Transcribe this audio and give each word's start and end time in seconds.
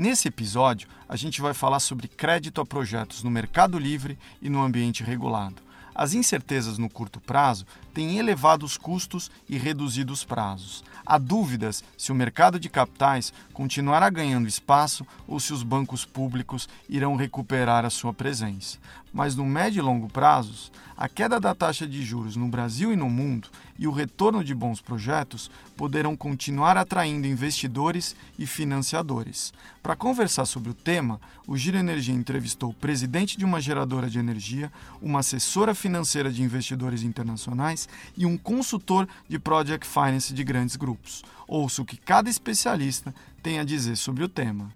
Nesse 0.00 0.28
episódio, 0.28 0.88
a 1.06 1.14
gente 1.14 1.42
vai 1.42 1.52
falar 1.52 1.78
sobre 1.78 2.08
crédito 2.08 2.58
a 2.58 2.64
projetos 2.64 3.22
no 3.22 3.30
mercado 3.30 3.78
livre 3.78 4.18
e 4.40 4.48
no 4.48 4.62
ambiente 4.62 5.04
regulado. 5.04 5.56
As 5.94 6.14
incertezas 6.14 6.78
no 6.78 6.88
curto 6.88 7.20
prazo 7.20 7.66
têm 7.92 8.16
elevado 8.16 8.64
os 8.64 8.78
custos 8.78 9.30
e 9.46 9.58
reduzido 9.58 10.10
os 10.10 10.24
prazos. 10.24 10.82
Há 11.04 11.18
dúvidas 11.18 11.84
se 11.98 12.10
o 12.10 12.14
mercado 12.14 12.58
de 12.58 12.70
capitais 12.70 13.30
continuará 13.52 14.08
ganhando 14.08 14.48
espaço 14.48 15.06
ou 15.28 15.38
se 15.38 15.52
os 15.52 15.62
bancos 15.62 16.06
públicos 16.06 16.66
irão 16.88 17.14
recuperar 17.14 17.84
a 17.84 17.90
sua 17.90 18.14
presença. 18.14 18.78
Mas 19.12 19.34
no 19.34 19.44
médio 19.44 19.80
e 19.80 19.82
longo 19.82 20.08
prazos, 20.08 20.70
a 20.96 21.08
queda 21.08 21.40
da 21.40 21.54
taxa 21.54 21.86
de 21.86 22.02
juros 22.04 22.36
no 22.36 22.46
Brasil 22.46 22.92
e 22.92 22.96
no 22.96 23.08
mundo 23.08 23.48
e 23.78 23.88
o 23.88 23.90
retorno 23.90 24.44
de 24.44 24.54
bons 24.54 24.82
projetos 24.82 25.50
poderão 25.74 26.14
continuar 26.14 26.76
atraindo 26.76 27.26
investidores 27.26 28.14
e 28.38 28.46
financiadores. 28.46 29.52
Para 29.82 29.96
conversar 29.96 30.44
sobre 30.44 30.68
o 30.68 30.74
tema, 30.74 31.18
o 31.46 31.56
Giro 31.56 31.78
Energia 31.78 32.14
entrevistou 32.14 32.68
o 32.68 32.74
presidente 32.74 33.38
de 33.38 33.46
uma 33.46 33.62
geradora 33.62 34.10
de 34.10 34.18
energia, 34.18 34.70
uma 35.00 35.20
assessora 35.20 35.74
financeira 35.74 36.30
de 36.30 36.42
investidores 36.42 37.02
internacionais 37.02 37.88
e 38.14 38.26
um 38.26 38.36
consultor 38.36 39.08
de 39.26 39.38
project 39.38 39.86
finance 39.86 40.34
de 40.34 40.44
grandes 40.44 40.76
grupos. 40.76 41.24
Ouça 41.48 41.80
o 41.80 41.86
que 41.86 41.96
cada 41.96 42.28
especialista 42.28 43.14
tem 43.42 43.58
a 43.58 43.64
dizer 43.64 43.96
sobre 43.96 44.22
o 44.22 44.28
tema. 44.28 44.70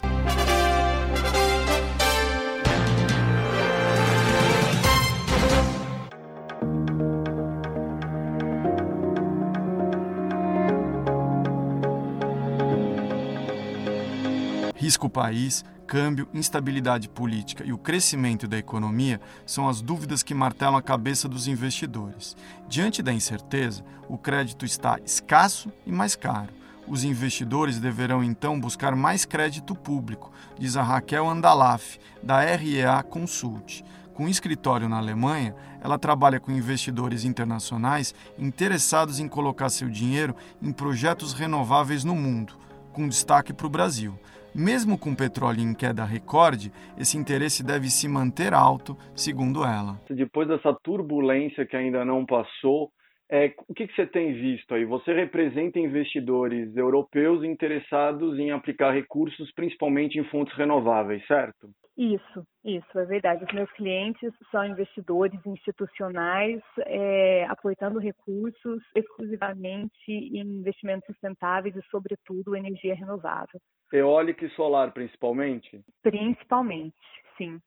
Risco 14.74 15.08
país, 15.08 15.64
câmbio, 15.86 16.28
instabilidade 16.34 17.08
política 17.08 17.64
e 17.64 17.72
o 17.72 17.78
crescimento 17.78 18.48
da 18.48 18.58
economia 18.58 19.20
são 19.46 19.68
as 19.68 19.80
dúvidas 19.80 20.22
que 20.22 20.34
martelam 20.34 20.76
a 20.76 20.82
cabeça 20.82 21.28
dos 21.28 21.46
investidores. 21.46 22.36
Diante 22.68 23.02
da 23.02 23.12
incerteza, 23.12 23.84
o 24.08 24.18
crédito 24.18 24.64
está 24.64 24.98
escasso 25.04 25.72
e 25.86 25.92
mais 25.92 26.16
caro. 26.16 26.52
Os 26.88 27.04
investidores 27.04 27.78
deverão 27.78 28.22
então 28.22 28.60
buscar 28.60 28.94
mais 28.96 29.24
crédito 29.24 29.74
público, 29.74 30.32
diz 30.58 30.76
a 30.76 30.82
Raquel 30.82 31.28
Andalaf, 31.28 31.96
da 32.22 32.40
REA 32.40 33.02
Consult. 33.02 33.84
Com 34.12 34.28
escritório 34.28 34.88
na 34.88 34.98
Alemanha, 34.98 35.54
ela 35.80 35.98
trabalha 35.98 36.38
com 36.38 36.52
investidores 36.52 37.24
internacionais 37.24 38.14
interessados 38.38 39.18
em 39.18 39.28
colocar 39.28 39.70
seu 39.70 39.88
dinheiro 39.88 40.36
em 40.60 40.72
projetos 40.72 41.32
renováveis 41.32 42.04
no 42.04 42.14
mundo, 42.14 42.54
com 42.92 43.08
destaque 43.08 43.52
para 43.52 43.66
o 43.66 43.70
Brasil. 43.70 44.18
Mesmo 44.54 44.96
com 44.96 45.16
petróleo 45.16 45.60
em 45.60 45.74
queda 45.74 46.04
recorde, 46.04 46.70
esse 46.96 47.18
interesse 47.18 47.64
deve 47.64 47.90
se 47.90 48.06
manter 48.06 48.54
alto, 48.54 48.96
segundo 49.14 49.64
ela. 49.64 50.00
Depois 50.08 50.46
dessa 50.46 50.72
turbulência 50.82 51.66
que 51.66 51.76
ainda 51.76 52.04
não 52.04 52.24
passou, 52.24 52.92
é, 53.30 53.54
o 53.68 53.74
que, 53.74 53.86
que, 53.86 53.94
você 53.94 54.06
tem 54.06 54.34
visto 54.34 54.74
aí? 54.74 54.84
Você 54.84 55.12
representa 55.12 55.78
investidores 55.78 56.76
europeus 56.76 57.42
interessados 57.42 58.38
em 58.38 58.50
aplicar 58.50 58.90
recursos, 58.90 59.50
principalmente 59.52 60.18
em 60.18 60.24
fontes 60.24 60.54
renováveis, 60.56 61.26
certo? 61.26 61.70
Isso, 61.96 62.44
isso, 62.64 62.98
é 62.98 63.04
verdade. 63.04 63.44
Os 63.44 63.52
meus 63.52 63.70
clientes 63.72 64.32
são 64.50 64.64
investidores 64.64 65.40
institucionais 65.46 66.60
é, 66.86 67.44
aportando 67.44 68.00
recursos 68.00 68.82
exclusivamente 68.96 69.92
em 70.08 70.40
investimentos 70.40 71.06
sustentáveis 71.06 71.74
e, 71.76 71.82
sobretudo, 71.90 72.56
energia 72.56 72.96
renovável. 72.96 73.60
Eólica 73.92 74.44
e 74.44 74.50
solar, 74.50 74.92
principalmente? 74.92 75.80
Principalmente, 76.02 76.96
sim. 77.38 77.60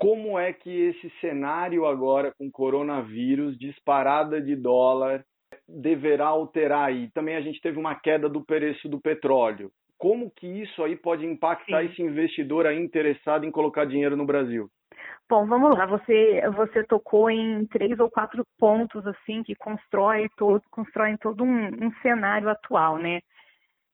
Como 0.00 0.38
é 0.38 0.52
que 0.52 0.70
esse 0.70 1.10
cenário 1.20 1.84
agora 1.86 2.32
com 2.36 2.50
coronavírus, 2.50 3.58
disparada 3.58 4.40
de 4.40 4.56
dólar, 4.56 5.24
deverá 5.68 6.26
alterar 6.26 6.88
aí? 6.88 7.10
Também 7.12 7.36
a 7.36 7.40
gente 7.40 7.60
teve 7.60 7.78
uma 7.78 7.94
queda 7.94 8.28
do 8.28 8.44
preço 8.44 8.88
do 8.88 9.00
petróleo 9.00 9.70
como 10.00 10.30
que 10.30 10.46
isso 10.46 10.82
aí 10.82 10.96
pode 10.96 11.26
impactar 11.26 11.82
Sim. 11.82 11.92
esse 11.92 12.02
investidor 12.02 12.66
aí 12.66 12.82
interessado 12.82 13.44
em 13.44 13.50
colocar 13.50 13.84
dinheiro 13.84 14.16
no 14.16 14.24
Brasil? 14.24 14.68
Bom, 15.28 15.46
vamos 15.46 15.76
lá. 15.76 15.84
Você 15.86 16.40
você 16.56 16.82
tocou 16.84 17.30
em 17.30 17.66
três 17.66 18.00
ou 18.00 18.10
quatro 18.10 18.42
pontos 18.58 19.06
assim 19.06 19.42
que 19.42 19.54
constrói 19.54 20.28
todo 20.36 20.62
constroem 20.70 21.16
todo 21.18 21.44
um, 21.44 21.66
um 21.66 21.92
cenário 22.00 22.48
atual, 22.48 22.96
né? 22.96 23.20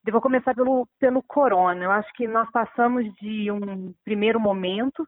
Eu 0.06 0.12
vou 0.12 0.22
começar 0.22 0.54
pelo 0.54 0.86
pelo 0.98 1.22
corona. 1.24 1.84
Eu 1.84 1.90
acho 1.90 2.10
que 2.14 2.28
nós 2.28 2.48
passamos 2.52 3.04
de 3.16 3.50
um 3.50 3.92
primeiro 4.04 4.38
momento 4.38 5.06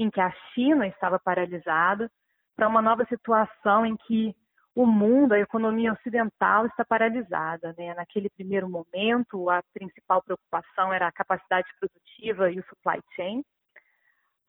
em 0.00 0.08
que 0.08 0.18
a 0.18 0.30
China 0.54 0.86
estava 0.86 1.18
paralisada 1.18 2.10
para 2.56 2.66
uma 2.66 2.80
nova 2.80 3.04
situação 3.04 3.84
em 3.84 3.94
que 3.98 4.34
o 4.74 4.86
mundo, 4.86 5.34
a 5.34 5.38
economia 5.38 5.92
ocidental 5.92 6.64
está 6.64 6.82
paralisada. 6.86 7.74
Né? 7.76 7.92
Naquele 7.92 8.30
primeiro 8.30 8.66
momento, 8.66 9.50
a 9.50 9.62
principal 9.74 10.22
preocupação 10.22 10.90
era 10.90 11.06
a 11.06 11.12
capacidade 11.12 11.68
produtiva 11.78 12.50
e 12.50 12.58
o 12.58 12.64
supply 12.64 12.98
chain. 13.14 13.44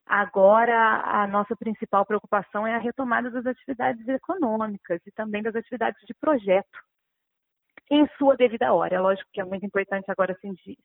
Agora, 0.06 1.02
a 1.04 1.28
nossa 1.28 1.54
principal 1.58 2.06
preocupação 2.06 2.66
é 2.66 2.74
a 2.74 2.80
retomada 2.80 3.30
das 3.30 3.46
atividades 3.46 4.08
econômicas 4.08 5.02
e 5.06 5.12
também 5.12 5.44
das 5.44 5.56
atividades 5.56 6.02
de 6.08 6.14
projeto, 6.14 6.80
em 7.90 8.08
sua 8.18 8.38
devida 8.38 8.74
hora. 8.74 8.96
É 8.96 9.00
lógico 9.02 9.30
que 9.34 9.42
é 9.42 9.46
muito 9.46 9.66
importante 9.66 10.10
agora 10.10 10.34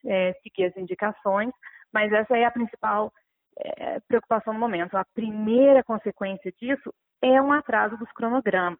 é, 0.05 0.33
seguir 0.43 0.65
as 0.65 0.75
indicações, 0.75 1.53
mas 1.93 2.11
essa 2.11 2.37
é 2.37 2.43
a 2.43 2.51
principal 2.51 3.13
é, 3.59 3.99
preocupação 4.01 4.53
no 4.53 4.59
momento. 4.59 4.95
A 4.95 5.05
primeira 5.13 5.83
consequência 5.83 6.51
disso 6.59 6.93
é 7.21 7.41
um 7.41 7.51
atraso 7.51 7.97
dos 7.97 8.11
cronogramas. 8.11 8.79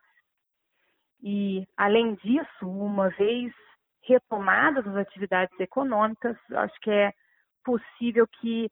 E, 1.22 1.68
além 1.76 2.16
disso, 2.16 2.68
uma 2.70 3.10
vez 3.10 3.54
retomadas 4.04 4.88
as 4.88 4.96
atividades 4.96 5.60
econômicas, 5.60 6.38
acho 6.52 6.80
que 6.80 6.92
é 6.92 7.12
possível 7.64 8.28
que 8.28 8.70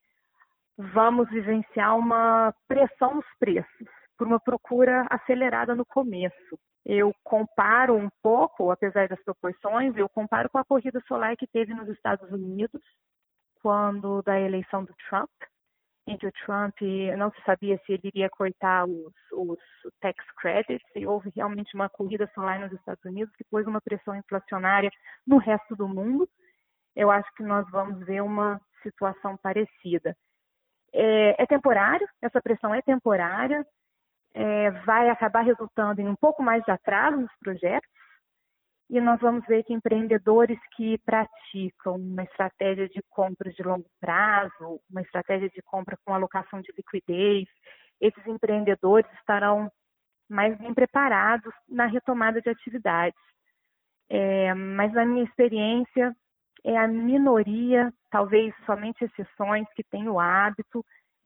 vamos 0.78 1.30
vivenciar 1.30 1.98
uma 1.98 2.54
pressão 2.68 3.16
nos 3.16 3.26
preços 3.40 3.88
por 4.18 4.28
uma 4.28 4.40
procura 4.40 5.06
acelerada 5.10 5.76
no 5.76 5.86
começo. 5.86 6.60
Eu 6.86 7.14
comparo 7.24 7.96
um 7.96 8.10
pouco, 8.22 8.72
apesar 8.72 9.08
das 9.08 9.22
proporções, 9.24 9.98
eu 9.98 10.08
comparo 10.08 10.50
com 10.50 10.60
a 10.60 10.66
corrida 10.66 11.02
solar 11.08 11.36
que 11.36 11.48
teve 11.48 11.74
nos 11.74 11.90
Estados 11.90 12.32
Unidos 12.32 12.82
quando 13.62 14.22
da 14.22 14.40
eleição 14.40 14.86
do 14.86 14.94
Trump, 15.10 15.32
que 16.06 16.28
o 16.28 16.32
Trump 16.46 16.80
não 17.18 17.32
se 17.32 17.42
sabia 17.44 17.80
se 17.80 17.94
ele 17.94 18.10
iria 18.10 18.30
cortar 18.30 18.86
os, 18.86 19.14
os 19.34 19.60
tax 20.00 20.24
credits 20.38 20.86
e 20.96 21.08
houve 21.08 21.32
realmente 21.36 21.74
uma 21.74 21.90
corrida 21.90 22.30
solar 22.36 22.60
nos 22.60 22.72
Estados 22.74 23.04
Unidos 23.04 23.36
que 23.36 23.44
pôs 23.46 23.66
uma 23.66 23.82
pressão 23.82 24.16
inflacionária 24.16 24.92
no 25.26 25.38
resto 25.38 25.76
do 25.76 25.88
mundo. 25.88 26.30
Eu 26.96 27.10
acho 27.10 27.28
que 27.36 27.44
nós 27.44 27.68
vamos 27.72 28.06
ver 28.06 28.22
uma 28.22 28.62
situação 28.84 29.36
parecida. 29.38 30.16
É, 30.94 31.42
é 31.42 31.46
temporário, 31.48 32.08
essa 32.22 32.40
pressão 32.40 32.74
é 32.74 32.82
temporária, 32.84 33.66
é, 34.36 34.72
vai 34.86 35.10
acabar 35.10 35.42
resultando 35.42 36.02
em 36.02 36.08
um 36.08 36.16
pouco 36.16 36.44
mais 36.44 36.64
de 36.64 36.72
atraso 36.72 37.18
nos 37.18 37.36
projetos, 37.40 37.90
e 38.90 39.02
nós 39.02 39.20
vamos 39.20 39.46
ver 39.48 39.64
que 39.64 39.74
empreendedores 39.74 40.60
que 40.76 40.98
praticam 41.00 41.96
uma 41.96 42.24
estratégia 42.24 42.88
de 42.88 43.02
compras 43.10 43.56
de 43.56 43.64
longo 43.64 43.90
prazo, 44.00 44.80
uma 44.90 45.02
estratégia 45.02 45.50
de 45.50 45.62
compra 45.64 45.98
com 46.06 46.14
alocação 46.14 46.62
de 46.62 46.72
liquidez, 46.78 47.48
esses 48.00 48.28
empreendedores 48.28 49.10
estarão 49.14 49.72
mais 50.30 50.58
bem 50.58 50.74
preparados 50.74 51.54
na 51.68 51.86
retomada 51.88 52.42
de 52.42 52.50
atividades. 52.50 53.20
É, 54.10 54.54
mas 54.54 54.94
na 54.94 55.06
minha 55.06 55.24
experiência, 55.24 56.16
é 56.64 56.78
a 56.78 56.88
minoria, 56.88 57.94
talvez 58.10 58.54
somente 58.66 59.04
exceções, 59.04 59.68
que 59.76 59.84
tem 59.84 60.08
o 60.10 60.20
hábito 60.20 60.84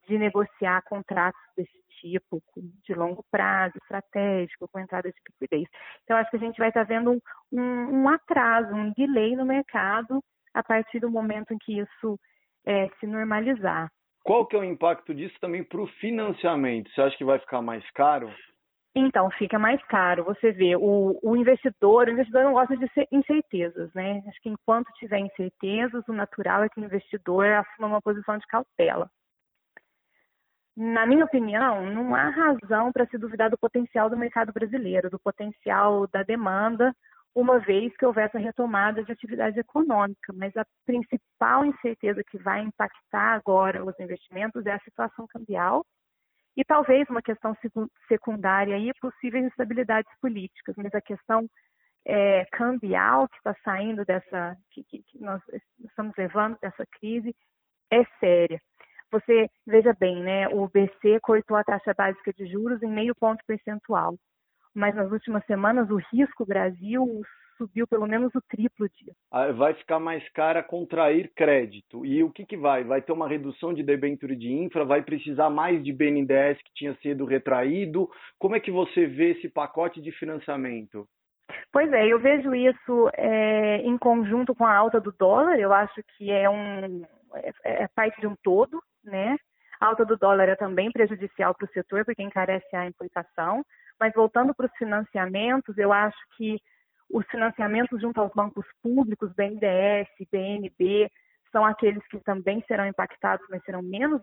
de 0.07 0.17
negociar 0.17 0.81
contratos 0.83 1.41
desse 1.55 1.77
tipo, 1.99 2.41
de 2.83 2.93
longo 2.93 3.23
prazo, 3.31 3.77
estratégico, 3.81 4.67
com 4.71 4.79
entrada 4.79 5.09
de 5.09 5.17
liquidez. 5.27 5.67
Então, 6.03 6.17
acho 6.17 6.29
que 6.31 6.37
a 6.37 6.39
gente 6.39 6.57
vai 6.57 6.69
estar 6.69 6.83
vendo 6.83 7.11
um, 7.11 7.19
um, 7.51 8.01
um 8.01 8.09
atraso, 8.09 8.73
um 8.73 8.91
delay 8.93 9.35
no 9.35 9.45
mercado 9.45 10.23
a 10.53 10.63
partir 10.63 10.99
do 10.99 11.09
momento 11.09 11.53
em 11.53 11.57
que 11.57 11.79
isso 11.79 12.19
é, 12.65 12.89
se 12.99 13.07
normalizar. 13.07 13.89
Qual 14.23 14.45
que 14.45 14.55
é 14.55 14.59
o 14.59 14.63
impacto 14.63 15.13
disso 15.13 15.35
também 15.39 15.63
para 15.63 15.81
o 15.81 15.87
financiamento? 15.87 16.89
Você 16.91 17.01
acha 17.01 17.17
que 17.17 17.25
vai 17.25 17.39
ficar 17.39 17.61
mais 17.61 17.83
caro? 17.91 18.29
Então, 18.95 19.29
fica 19.31 19.57
mais 19.59 19.81
caro. 19.85 20.23
Você 20.25 20.51
vê, 20.51 20.75
o, 20.75 21.17
o, 21.21 21.35
investidor, 21.35 22.07
o 22.07 22.11
investidor 22.11 22.43
não 22.43 22.53
gosta 22.53 22.75
de 22.75 22.87
incertezas, 23.11 23.93
né? 23.93 24.21
Acho 24.27 24.41
que 24.41 24.49
enquanto 24.49 24.91
tiver 24.93 25.19
incertezas, 25.19 26.03
o 26.07 26.13
natural 26.13 26.63
é 26.63 26.69
que 26.69 26.79
o 26.79 26.83
investidor 26.83 27.45
assuma 27.45 27.87
uma 27.87 28.01
posição 28.01 28.37
de 28.37 28.47
cautela. 28.47 29.09
Na 30.81 31.05
minha 31.05 31.25
opinião, 31.25 31.85
não 31.87 32.15
há 32.15 32.29
razão 32.29 32.89
para 32.93 33.05
se 33.07 33.17
duvidar 33.17 33.49
do 33.49 33.57
potencial 33.57 34.09
do 34.09 34.15
mercado 34.15 34.53
brasileiro, 34.53 35.09
do 35.09 35.19
potencial 35.19 36.07
da 36.07 36.23
demanda, 36.23 36.95
uma 37.35 37.59
vez 37.59 37.93
que 37.97 38.05
houver 38.05 38.27
essa 38.27 38.39
retomada 38.39 39.03
de 39.03 39.11
atividade 39.11 39.59
econômica. 39.59 40.31
Mas 40.33 40.55
a 40.55 40.65
principal 40.85 41.65
incerteza 41.65 42.23
que 42.23 42.37
vai 42.37 42.61
impactar 42.61 43.33
agora 43.33 43.83
os 43.83 43.99
investimentos 43.99 44.65
é 44.65 44.71
a 44.71 44.79
situação 44.79 45.27
cambial 45.27 45.85
e 46.55 46.63
talvez 46.63 47.09
uma 47.09 47.21
questão 47.21 47.53
secundária 48.07 48.77
aí, 48.77 48.93
possíveis 49.01 49.47
instabilidades 49.47 50.09
políticas, 50.21 50.75
mas 50.77 50.95
a 50.95 51.01
questão 51.01 51.45
é, 52.05 52.45
cambial 52.53 53.27
que 53.27 53.35
está 53.35 53.53
saindo 53.65 54.05
dessa, 54.05 54.55
que, 54.71 54.85
que, 54.85 55.03
que 55.03 55.19
nós 55.19 55.41
estamos 55.83 56.13
levando 56.17 56.57
dessa 56.61 56.85
crise 56.85 57.35
é 57.91 58.05
séria. 58.21 58.61
Você 59.11 59.49
veja 59.65 59.93
bem, 59.99 60.21
né? 60.21 60.47
O 60.49 60.67
BC 60.67 61.19
cortou 61.21 61.57
a 61.57 61.63
taxa 61.63 61.93
básica 61.93 62.31
de 62.33 62.45
juros 62.45 62.81
em 62.83 62.89
meio 62.89 63.15
ponto 63.15 63.43
percentual, 63.45 64.15
mas 64.73 64.95
nas 64.95 65.11
últimas 65.11 65.43
semanas 65.45 65.89
o 65.89 65.99
risco 66.11 66.45
Brasil 66.45 67.23
subiu 67.57 67.85
pelo 67.85 68.07
menos 68.07 68.33
o 68.33 68.41
triplo 68.41 68.87
disso. 68.89 69.15
Ah, 69.31 69.51
vai 69.51 69.73
ficar 69.73 69.99
mais 69.99 70.27
cara 70.29 70.63
contrair 70.63 71.29
crédito. 71.35 72.05
E 72.05 72.23
o 72.23 72.31
que, 72.31 72.45
que 72.45 72.55
vai? 72.55 72.85
Vai 72.85 73.01
ter 73.01 73.11
uma 73.11 73.27
redução 73.27 73.73
de 73.73 73.83
debênture 73.83 74.35
de 74.35 74.51
infra? 74.51 74.85
Vai 74.85 75.01
precisar 75.01 75.49
mais 75.49 75.83
de 75.83 75.91
BNDES 75.91 76.57
que 76.63 76.73
tinha 76.73 76.95
sido 77.01 77.25
retraído? 77.25 78.09
Como 78.37 78.55
é 78.55 78.59
que 78.59 78.71
você 78.71 79.05
vê 79.05 79.31
esse 79.31 79.49
pacote 79.49 80.01
de 80.01 80.11
financiamento? 80.13 81.05
Pois 81.71 81.91
é, 81.91 82.07
eu 82.07 82.19
vejo 82.19 82.55
isso 82.55 83.09
é, 83.13 83.77
em 83.81 83.97
conjunto 83.97 84.55
com 84.55 84.65
a 84.65 84.75
alta 84.75 84.99
do 84.99 85.11
dólar. 85.11 85.59
Eu 85.59 85.73
acho 85.73 86.01
que 86.17 86.31
é 86.31 86.49
um 86.49 87.03
é, 87.35 87.83
é 87.83 87.87
parte 87.89 88.19
de 88.19 88.27
um 88.27 88.35
todo, 88.43 88.81
né? 89.03 89.37
A 89.79 89.87
alta 89.87 90.05
do 90.05 90.17
dólar 90.17 90.49
é 90.49 90.55
também 90.55 90.91
prejudicial 90.91 91.55
para 91.55 91.65
o 91.65 91.71
setor 91.71 92.03
porque 92.03 92.21
encarece 92.21 92.75
a 92.75 92.85
importação. 92.85 93.63
Mas 93.99 94.13
voltando 94.13 94.53
para 94.53 94.65
os 94.65 94.71
financiamentos, 94.77 95.77
eu 95.77 95.93
acho 95.93 96.17
que 96.37 96.59
os 97.09 97.25
financiamentos 97.27 98.01
junto 98.01 98.19
aos 98.19 98.31
bancos 98.33 98.65
públicos, 98.83 99.33
BNDES, 99.33 100.07
BNB, 100.31 101.09
são 101.51 101.65
aqueles 101.65 102.05
que 102.07 102.19
também 102.19 102.63
serão 102.67 102.85
impactados, 102.85 103.45
mas 103.49 103.63
serão 103.63 103.81
menos 103.81 104.21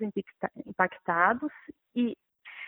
impactados. 0.66 1.50
E 1.94 2.16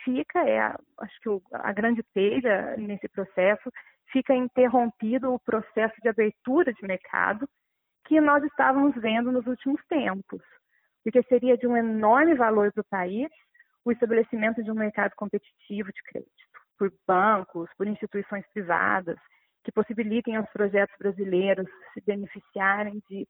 fica, 0.05 0.49
é, 0.49 0.75
acho 0.99 1.21
que 1.23 1.29
a 1.53 1.73
grande 1.73 2.03
telha 2.15 2.77
nesse 2.77 3.09
processo, 3.09 3.71
fica 4.11 4.35
interrompido 4.35 5.33
o 5.33 5.39
processo 5.39 5.95
de 6.03 6.09
abertura 6.09 6.73
de 6.73 6.87
mercado 6.87 7.49
que 8.09 8.21
nós 8.21 8.43
estávamos 8.43 8.95
vendo 8.97 9.31
nos 9.31 9.47
últimos 9.47 9.81
tempos. 9.87 10.43
Porque 11.05 11.23
seria 11.25 11.57
de 11.57 11.67
um 11.67 11.77
enorme 11.77 12.35
valor 12.35 12.73
para 12.73 12.81
o 12.81 12.89
país 12.91 13.29
o 13.85 13.93
estabelecimento 13.93 14.63
de 14.63 14.71
um 14.71 14.75
mercado 14.75 15.13
competitivo 15.15 15.93
de 15.93 16.03
crédito 16.03 16.49
por 16.79 16.93
bancos, 17.07 17.69
por 17.77 17.87
instituições 17.87 18.47
privadas, 18.53 19.19
que 19.65 19.73
possibilitem 19.73 20.37
aos 20.37 20.49
projetos 20.51 20.95
brasileiros 20.99 21.67
se 21.93 22.01
beneficiarem 22.07 23.03
de 23.11 23.27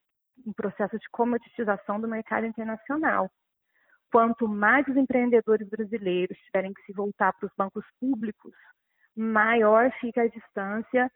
um 0.47 0.53
processo 0.53 0.97
de 0.99 1.09
comoditização 1.11 2.01
do 2.01 2.07
mercado 2.07 2.47
internacional. 2.47 3.31
Quanto 4.13 4.47
mais 4.47 4.87
os 4.87 4.97
empreendedores 4.97 5.69
brasileiros 5.69 6.39
tiverem 6.39 6.73
que 6.73 6.83
se 6.83 6.93
voltar 6.93 7.33
para 7.33 7.47
os 7.47 7.53
bancos 7.57 7.85
públicos, 7.99 8.53
maior 9.17 9.91
fica 10.01 10.23
a 10.23 10.29
distância 10.29 11.11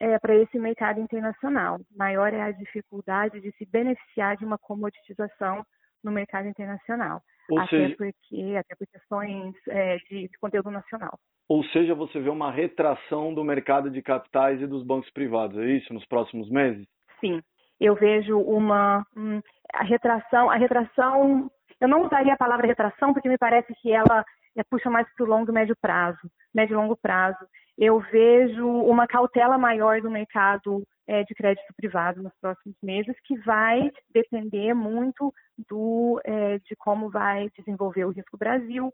é, 0.00 0.18
para 0.18 0.34
esse 0.36 0.58
mercado 0.58 1.00
internacional, 1.00 1.78
maior 1.96 2.32
é 2.32 2.42
a 2.42 2.52
dificuldade 2.52 3.40
de 3.40 3.50
se 3.52 3.66
beneficiar 3.66 4.36
de 4.36 4.44
uma 4.44 4.58
comoditização 4.58 5.64
no 6.04 6.12
mercado 6.12 6.48
internacional, 6.48 7.20
Ou 7.50 7.58
até, 7.58 7.70
seja... 7.70 7.96
porque, 7.96 8.56
até 8.56 8.74
por 8.76 8.86
questões 8.86 9.54
é, 9.68 9.96
de, 10.08 10.28
de 10.28 10.38
conteúdo 10.38 10.70
nacional. 10.70 11.18
Ou 11.48 11.64
seja, 11.66 11.94
você 11.94 12.20
vê 12.20 12.28
uma 12.28 12.50
retração 12.50 13.32
do 13.32 13.44
mercado 13.44 13.90
de 13.90 14.02
capitais 14.02 14.60
e 14.60 14.66
dos 14.66 14.84
bancos 14.84 15.10
privados, 15.10 15.56
é 15.58 15.66
isso, 15.66 15.92
nos 15.94 16.04
próximos 16.06 16.50
meses? 16.50 16.86
Sim, 17.20 17.40
eu 17.80 17.94
vejo 17.94 18.38
uma 18.38 19.04
hum, 19.16 19.40
a 19.72 19.84
retração, 19.84 20.50
a 20.50 20.56
retração, 20.56 21.50
eu 21.80 21.88
não 21.88 22.04
usaria 22.04 22.34
a 22.34 22.38
palavra 22.38 22.66
retração 22.66 23.12
porque 23.12 23.28
me 23.28 23.38
parece 23.38 23.72
que 23.80 23.92
ela 23.92 24.24
puxa 24.64 24.90
mais 24.90 25.06
para 25.14 25.24
o 25.24 25.28
longo 25.28 25.50
e 25.50 25.54
médio 25.54 25.76
prazo, 25.80 26.30
médio 26.54 26.74
e 26.74 26.76
longo 26.76 26.96
prazo. 26.96 27.38
Eu 27.76 28.00
vejo 28.00 28.66
uma 28.66 29.06
cautela 29.06 29.58
maior 29.58 30.00
do 30.00 30.10
mercado 30.10 30.82
é, 31.06 31.22
de 31.24 31.34
crédito 31.34 31.74
privado 31.76 32.22
nos 32.22 32.32
próximos 32.40 32.76
meses, 32.82 33.14
que 33.24 33.36
vai 33.40 33.90
depender 34.12 34.74
muito 34.74 35.32
do, 35.68 36.20
é, 36.24 36.58
de 36.58 36.74
como 36.76 37.10
vai 37.10 37.48
desenvolver 37.56 38.04
o 38.04 38.10
risco 38.10 38.36
Brasil, 38.36 38.92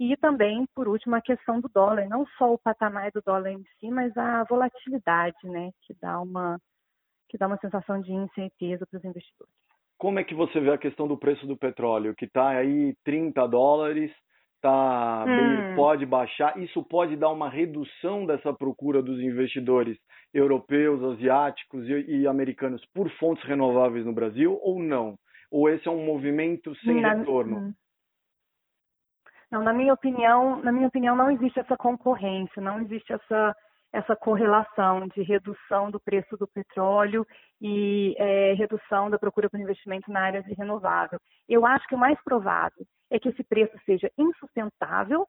e 0.00 0.16
também, 0.16 0.66
por 0.74 0.88
último, 0.88 1.14
a 1.14 1.20
questão 1.20 1.60
do 1.60 1.68
dólar, 1.68 2.08
não 2.08 2.26
só 2.38 2.54
o 2.54 2.58
patamar 2.58 3.10
do 3.12 3.20
dólar 3.20 3.50
em 3.50 3.62
si, 3.78 3.90
mas 3.90 4.16
a 4.16 4.44
volatilidade, 4.44 5.36
né, 5.44 5.70
que 5.82 5.94
dá 6.00 6.18
uma 6.18 6.58
que 7.28 7.38
dá 7.38 7.46
uma 7.46 7.58
sensação 7.58 8.00
de 8.00 8.12
incerteza 8.12 8.84
para 8.86 8.98
os 8.98 9.04
investidores. 9.04 9.54
Como 9.96 10.18
é 10.18 10.24
que 10.24 10.34
você 10.34 10.58
vê 10.58 10.72
a 10.72 10.78
questão 10.78 11.06
do 11.06 11.16
preço 11.16 11.46
do 11.46 11.56
petróleo, 11.56 12.12
que 12.12 12.24
está 12.24 12.48
aí 12.48 12.92
30 13.04 13.46
dólares, 13.46 14.10
tá 14.60 15.24
hum. 15.26 15.74
pode 15.76 16.04
baixar, 16.06 16.56
isso 16.58 16.82
pode 16.82 17.16
dar 17.16 17.30
uma 17.30 17.48
redução 17.48 18.26
dessa 18.26 18.52
procura 18.52 19.02
dos 19.02 19.20
investidores 19.20 19.98
europeus, 20.32 21.02
asiáticos 21.14 21.88
e, 21.88 22.20
e 22.20 22.26
americanos 22.26 22.84
por 22.94 23.10
fontes 23.12 23.44
renováveis 23.44 24.04
no 24.04 24.12
Brasil 24.12 24.58
ou 24.62 24.82
não? 24.82 25.16
Ou 25.50 25.68
esse 25.68 25.88
é 25.88 25.90
um 25.90 26.04
movimento 26.04 26.74
sem 26.76 27.00
Na, 27.00 27.14
retorno? 27.14 27.58
Hum. 27.58 27.74
Não, 29.50 29.64
na 29.64 29.72
minha 29.72 29.92
opinião, 29.92 30.62
na 30.62 30.70
minha 30.70 30.86
opinião, 30.86 31.16
não 31.16 31.30
existe 31.30 31.58
essa 31.58 31.76
concorrência, 31.76 32.62
não 32.62 32.80
existe 32.80 33.12
essa 33.12 33.56
essa 33.92 34.14
correlação 34.14 35.08
de 35.08 35.22
redução 35.22 35.90
do 35.90 35.98
preço 35.98 36.36
do 36.36 36.46
petróleo 36.46 37.26
e 37.60 38.14
é, 38.18 38.54
redução 38.54 39.10
da 39.10 39.18
procura 39.18 39.50
por 39.50 39.58
investimento 39.58 40.10
na 40.10 40.20
área 40.20 40.42
de 40.42 40.54
renovável. 40.54 41.18
Eu 41.48 41.66
acho 41.66 41.86
que 41.88 41.94
o 41.94 41.98
mais 41.98 42.22
provável 42.22 42.86
é 43.10 43.18
que 43.18 43.28
esse 43.28 43.42
preço 43.42 43.76
seja 43.84 44.10
insustentável, 44.16 45.26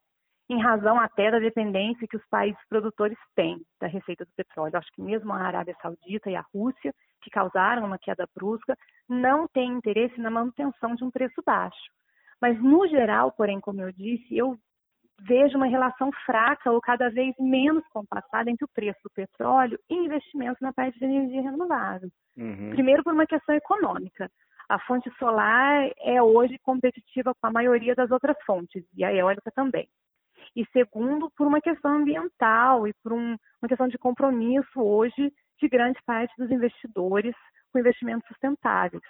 em 0.50 0.62
razão 0.62 1.00
até 1.00 1.32
da 1.32 1.40
dependência 1.40 2.08
que 2.08 2.18
os 2.18 2.28
países 2.28 2.60
produtores 2.68 3.18
têm 3.36 3.62
da 3.80 3.88
receita 3.88 4.26
do 4.26 4.32
petróleo. 4.36 4.78
Acho 4.78 4.92
que 4.92 5.02
mesmo 5.02 5.32
a 5.32 5.38
Arábia 5.38 5.76
Saudita 5.82 6.30
e 6.30 6.36
a 6.36 6.46
Rússia, 6.54 6.94
que 7.22 7.30
causaram 7.30 7.86
uma 7.86 7.98
queda 7.98 8.28
brusca, 8.36 8.76
não 9.08 9.48
têm 9.48 9.72
interesse 9.72 10.20
na 10.20 10.30
manutenção 10.30 10.94
de 10.96 11.04
um 11.04 11.10
preço 11.10 11.42
baixo. 11.46 11.90
Mas, 12.42 12.62
no 12.62 12.88
geral, 12.88 13.32
porém, 13.32 13.62
como 13.62 13.82
eu 13.82 13.92
disse, 13.92 14.36
eu 14.36 14.58
vejo 15.28 15.58
uma 15.58 15.68
relação 15.68 16.12
fraca 16.26 16.72
ou 16.72 16.82
cada 16.82 17.10
vez 17.10 17.36
menos 17.40 17.84
compassada 17.90 18.50
entre 18.50 18.66
o 18.66 18.70
preço 18.74 19.00
do 19.04 19.10
petróleo 19.10 19.80
e 19.90 19.96
investimentos 19.96 20.62
na 20.62 20.74
parte 20.74 20.98
de 20.98 21.06
energia 21.06 21.42
renovável. 21.42 22.10
Uhum. 22.38 22.72
Primeiro, 22.72 23.04
por 23.04 23.14
uma 23.14 23.26
questão 23.26 23.56
econômica. 23.56 24.30
A 24.70 24.80
fonte 24.80 25.12
solar 25.18 25.90
é 26.00 26.22
hoje 26.22 26.58
competitiva 26.60 27.34
com 27.36 27.48
a 27.48 27.52
maioria 27.52 27.94
das 27.94 28.10
outras 28.10 28.38
fontes, 28.46 28.86
e 28.96 29.04
a 29.04 29.14
eólica 29.14 29.52
também. 29.52 29.88
E 30.56 30.66
segundo, 30.72 31.30
por 31.38 31.46
uma 31.46 31.62
questão 31.62 31.98
ambiental 31.98 32.88
e 32.88 32.94
por 33.04 33.12
um, 33.14 33.38
uma 33.62 33.68
questão 33.68 33.88
de 33.88 33.98
compromisso 33.98 34.80
hoje 34.82 35.32
de 35.60 35.68
grande 35.68 36.00
parte 36.06 36.34
dos 36.38 36.50
investidores 36.50 37.36
com 37.72 37.80
investimentos 37.80 38.28
sustentáveis 38.28 39.04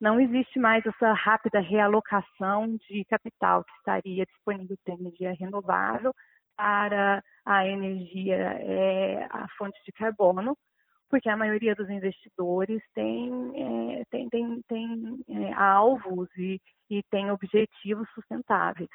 não 0.00 0.20
existe 0.20 0.58
mais 0.58 0.84
essa 0.86 1.12
rápida 1.12 1.60
realocação 1.60 2.76
de 2.88 3.04
capital 3.06 3.64
que 3.64 3.72
estaria 3.78 4.24
disponível 4.24 4.76
para 4.84 4.94
energia 4.94 5.34
renovável 5.34 6.14
para 6.56 7.22
a 7.46 7.66
energia, 7.66 8.36
é, 8.36 9.24
a 9.30 9.46
fonte 9.56 9.78
de 9.84 9.92
carbono, 9.92 10.56
porque 11.08 11.28
a 11.28 11.36
maioria 11.36 11.74
dos 11.74 11.88
investidores 11.88 12.82
tem, 12.94 13.30
é, 13.54 14.04
tem, 14.10 14.28
tem, 14.28 14.60
tem 14.68 15.24
é, 15.28 15.52
alvos 15.52 16.28
e, 16.36 16.60
e 16.90 17.00
tem 17.10 17.30
objetivos 17.30 18.08
sustentáveis 18.12 18.88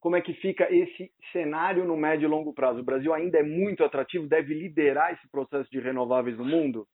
como 0.00 0.16
é 0.16 0.20
que 0.20 0.32
fica 0.34 0.66
esse 0.72 1.10
cenário 1.30 1.84
no 1.84 1.96
médio 1.96 2.26
e 2.26 2.30
longo 2.30 2.54
prazo? 2.54 2.80
O 2.80 2.84
Brasil 2.84 3.12
ainda 3.12 3.38
é 3.38 3.42
muito 3.42 3.84
atrativo, 3.84 4.26
deve 4.26 4.54
liderar 4.54 5.12
esse 5.12 5.28
processo 5.30 5.70
de 5.70 5.78
renováveis 5.78 6.38
no 6.38 6.44
mundo? 6.44 6.86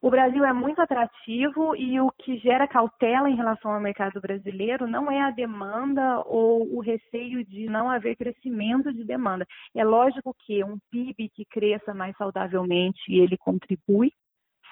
O 0.00 0.10
Brasil 0.10 0.44
é 0.44 0.52
muito 0.52 0.80
atrativo 0.80 1.76
e 1.76 2.00
o 2.00 2.10
que 2.10 2.38
gera 2.38 2.66
cautela 2.66 3.28
em 3.28 3.36
relação 3.36 3.70
ao 3.70 3.80
mercado 3.80 4.20
brasileiro 4.20 4.86
não 4.86 5.10
é 5.10 5.20
a 5.20 5.30
demanda 5.30 6.22
ou 6.26 6.74
o 6.74 6.80
receio 6.80 7.44
de 7.44 7.66
não 7.66 7.90
haver 7.90 8.16
crescimento 8.16 8.92
de 8.92 9.04
demanda. 9.04 9.46
É 9.74 9.84
lógico 9.84 10.34
que 10.46 10.64
um 10.64 10.78
PIB 10.90 11.28
que 11.34 11.44
cresça 11.44 11.92
mais 11.92 12.16
saudavelmente 12.16 13.00
ele 13.08 13.36
contribui, 13.36 14.10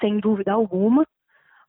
sem 0.01 0.19
dúvida 0.19 0.53
alguma, 0.53 1.05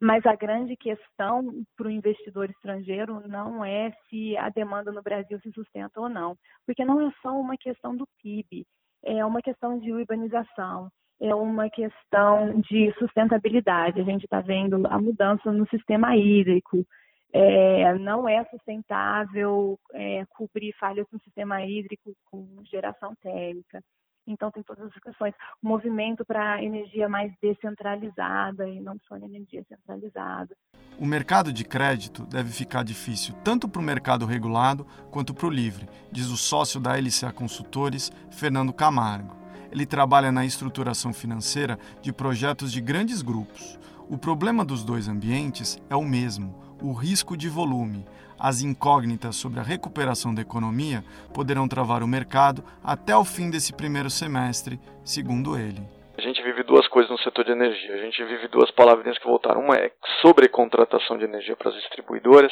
Mas 0.03 0.25
a 0.25 0.35
grande 0.35 0.75
questão 0.75 1.63
para 1.77 1.87
o 1.87 1.89
investidor 1.89 2.49
estrangeiro 2.49 3.25
não 3.25 3.63
é 3.63 3.89
se 4.09 4.35
a 4.35 4.49
demanda 4.49 4.91
no 4.91 5.01
Brasil 5.01 5.39
se 5.39 5.49
sustenta 5.53 6.01
ou 6.01 6.09
não, 6.09 6.35
porque 6.65 6.83
não 6.83 7.07
é 7.07 7.09
só 7.21 7.29
uma 7.39 7.55
questão 7.55 7.95
do 7.95 8.05
PIB, 8.21 8.67
é 9.01 9.23
uma 9.23 9.41
questão 9.41 9.79
de 9.79 9.93
urbanização, 9.93 10.89
é 11.21 11.33
uma 11.33 11.69
questão 11.69 12.59
de 12.59 12.93
sustentabilidade. 12.99 14.01
A 14.01 14.03
gente 14.03 14.25
está 14.25 14.41
vendo 14.41 14.85
a 14.87 14.99
mudança 14.99 15.53
no 15.53 15.65
sistema 15.69 16.17
hídrico. 16.17 16.85
É, 17.31 17.97
não 17.97 18.27
é 18.27 18.43
sustentável 18.49 19.79
é, 19.93 20.25
cobrir 20.31 20.73
falhas 20.73 21.07
no 21.13 21.19
sistema 21.21 21.65
hídrico 21.65 22.13
com 22.29 22.45
geração 22.65 23.15
térmica. 23.21 23.81
Então, 24.25 24.51
tem 24.51 24.63
todas 24.63 24.85
as 24.85 25.01
questões. 25.01 25.33
O 25.61 25.67
movimento 25.67 26.23
para 26.25 26.63
energia 26.63 27.09
mais 27.09 27.31
descentralizada 27.41 28.67
e 28.67 28.79
não 28.79 28.97
só 29.07 29.17
energia 29.17 29.63
centralizada. 29.67 30.55
O 30.99 31.05
mercado 31.05 31.51
de 31.51 31.65
crédito 31.65 32.25
deve 32.25 32.51
ficar 32.51 32.83
difícil 32.83 33.33
tanto 33.43 33.67
para 33.67 33.81
o 33.81 33.83
mercado 33.83 34.25
regulado 34.25 34.85
quanto 35.09 35.33
para 35.33 35.47
o 35.47 35.49
livre, 35.49 35.89
diz 36.11 36.27
o 36.27 36.37
sócio 36.37 36.79
da 36.79 36.95
LCA 36.95 37.31
Consultores, 37.33 38.11
Fernando 38.29 38.71
Camargo. 38.71 39.35
Ele 39.71 39.87
trabalha 39.87 40.31
na 40.31 40.45
estruturação 40.45 41.11
financeira 41.11 41.79
de 41.99 42.13
projetos 42.13 42.71
de 42.71 42.79
grandes 42.79 43.23
grupos. 43.23 43.79
O 44.07 44.19
problema 44.19 44.63
dos 44.63 44.83
dois 44.83 45.07
ambientes 45.07 45.81
é 45.89 45.95
o 45.95 46.03
mesmo: 46.03 46.55
o 46.79 46.93
risco 46.93 47.35
de 47.35 47.49
volume. 47.49 48.05
As 48.39 48.61
incógnitas 48.61 49.35
sobre 49.35 49.59
a 49.59 49.63
recuperação 49.63 50.33
da 50.33 50.41
economia 50.41 51.03
poderão 51.33 51.67
travar 51.67 52.03
o 52.03 52.07
mercado 52.07 52.63
até 52.83 53.15
o 53.15 53.23
fim 53.23 53.49
desse 53.49 53.73
primeiro 53.73 54.09
semestre, 54.09 54.79
segundo 55.03 55.57
ele. 55.57 55.81
A 56.17 56.21
gente 56.21 56.41
vive 56.43 56.63
duas 56.63 56.87
coisas 56.87 57.09
no 57.09 57.17
setor 57.19 57.43
de 57.45 57.51
energia. 57.51 57.95
A 57.95 57.97
gente 57.97 58.23
vive 58.23 58.47
duas 58.47 58.69
palavrinhas 58.71 59.17
que 59.17 59.25
voltaram. 59.25 59.61
Uma 59.61 59.75
é 59.75 59.91
sobrecontratação 60.21 61.17
de 61.17 61.25
energia 61.25 61.55
para 61.55 61.69
as 61.69 61.75
distribuidoras 61.75 62.51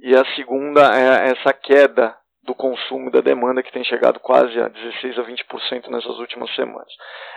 e 0.00 0.16
a 0.16 0.24
segunda 0.34 0.96
é 0.96 1.30
essa 1.30 1.52
queda 1.52 2.16
do 2.44 2.54
consumo 2.54 3.08
e 3.08 3.12
da 3.12 3.20
demanda 3.20 3.62
que 3.62 3.72
tem 3.72 3.84
chegado 3.84 4.18
quase 4.20 4.58
a 4.58 4.68
16 4.68 5.18
a 5.18 5.22
20% 5.22 5.88
nessas 5.88 6.18
últimas 6.18 6.54
semanas. 6.54 6.88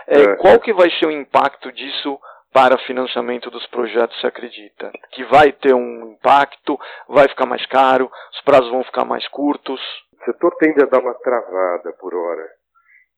É, 0.08 0.22
é. 0.22 0.36
Qual 0.38 0.58
que 0.60 0.72
vai 0.72 0.90
ser 0.92 1.08
o 1.08 1.12
impacto 1.12 1.72
disso 1.72 2.18
para 2.54 2.78
financiamento 2.80 3.50
dos 3.50 3.66
projetos 3.68 4.20
se 4.20 4.28
acredita? 4.28 4.92
Que 5.12 5.24
vai 5.26 5.52
ter 5.52 5.74
um 5.74 6.12
impacto, 6.12 6.80
vai 7.08 7.28
ficar 7.28 7.46
mais 7.46 7.66
caro, 7.68 8.10
os 8.34 8.42
prazos 8.42 8.70
vão 8.70 8.84
ficar 8.84 9.06
mais 9.06 9.28
curtos? 9.30 9.82
O 10.22 10.26
setor 10.26 10.56
tende 10.58 10.84
a 10.84 10.88
dar 10.88 11.00
uma 11.00 11.14
travada 11.16 11.94
por 11.94 12.14
hora, 12.14 12.48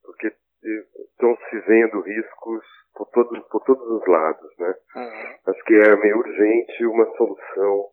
porque 0.03 0.33
estão 0.63 1.35
se 1.49 1.59
vendo 1.61 2.01
riscos 2.01 2.63
por 2.95 3.07
todos, 3.07 3.39
por 3.47 3.63
todos 3.63 3.85
os 3.87 4.07
lados. 4.07 4.51
Né? 4.59 4.73
Uhum. 4.95 5.35
Acho 5.47 5.63
que 5.65 5.73
é 5.73 5.95
meio 5.95 6.17
urgente 6.17 6.85
uma 6.85 7.05
solução, 7.17 7.85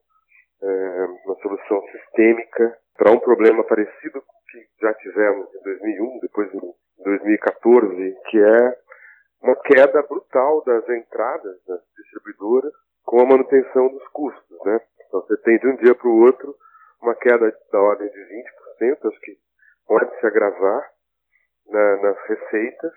é, 0.63 1.07
uma 1.25 1.35
solução 1.37 1.83
sistêmica 1.91 2.77
para 2.97 3.13
um 3.13 3.19
problema 3.19 3.65
parecido 3.65 4.21
com 4.21 4.33
o 4.33 4.45
que 4.51 4.67
já 4.81 4.93
tivemos 4.95 5.49
em 5.55 5.63
2001, 5.63 6.19
depois 6.21 6.55
em 6.55 6.61
2014, 7.05 8.17
que 8.29 8.39
é 8.39 8.77
uma 9.43 9.57
queda 9.57 10.03
brutal 10.03 10.63
das 10.65 10.89
entradas 10.89 11.57
das 11.67 11.81
distribuidoras 11.97 12.73
com 13.05 13.21
a 13.21 13.27
manutenção 13.27 13.89
dos 13.89 14.07
custos, 14.09 14.65
né? 14.65 14.81
Então 15.07 15.21
você 15.23 15.37
tem 15.39 15.59
de 15.59 15.67
um 15.67 15.77
dia 15.77 15.95
para 15.95 16.09
o 16.09 16.21
outro 16.21 16.55
uma 17.03 17.15
queda 17.15 17.51
da 17.73 17.81
ordem 17.81 18.09
de 18.09 18.19
20%, 18.81 19.09
acho 19.09 19.21
que 19.21 19.37
pode 19.87 20.21
se 20.21 20.27
agravar 20.27 20.91
na, 21.67 21.97
nas 21.97 22.19
receitas 22.27 22.93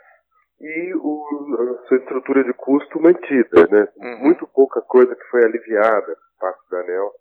e 0.59 0.93
o, 0.95 1.55
a 1.59 1.88
sua 1.88 1.97
estrutura 1.97 2.43
de 2.43 2.53
custo 2.53 3.01
mantida, 3.01 3.67
né? 3.71 3.88
Uhum. 3.97 4.17
Muito 4.19 4.47
pouca 4.47 4.81
coisa 4.81 5.15
que 5.15 5.25
foi 5.29 5.43
aliviada 5.43 6.17
parte 6.39 6.69
da 6.69 6.79
ANEL 6.81 7.12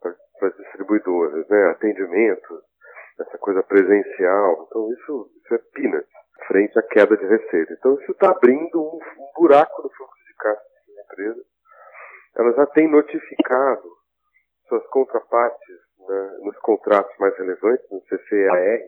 para 0.00 0.48
as 0.48 0.56
distribuidoras, 0.56 1.48
né? 1.48 1.70
Atendimento, 1.70 2.62
essa 3.20 3.36
coisa 3.38 3.62
presencial. 3.64 4.66
Então 4.68 4.92
isso, 4.92 5.30
isso 5.44 5.54
é 5.54 5.58
peanuts 5.74 6.17
frente 6.48 6.76
à 6.78 6.82
queda 6.82 7.16
de 7.16 7.24
receita. 7.24 7.74
Então 7.74 7.94
isso 8.00 8.10
está 8.10 8.30
abrindo 8.30 8.80
um, 8.80 8.96
um, 8.96 9.32
buraco 9.36 9.82
no 9.82 9.90
fluxo 9.90 10.24
de 10.26 10.34
caixa 10.34 10.62
das 10.86 11.04
empresas. 11.04 11.46
Elas 12.36 12.56
já 12.56 12.66
têm 12.66 12.90
notificado 12.90 13.88
suas 14.68 14.86
contrapartes 14.88 15.76
né, 16.08 16.38
nos 16.42 16.58
contratos 16.58 17.16
mais 17.18 17.36
relevantes, 17.36 17.86
no 17.90 18.00
CCAR, 18.02 18.80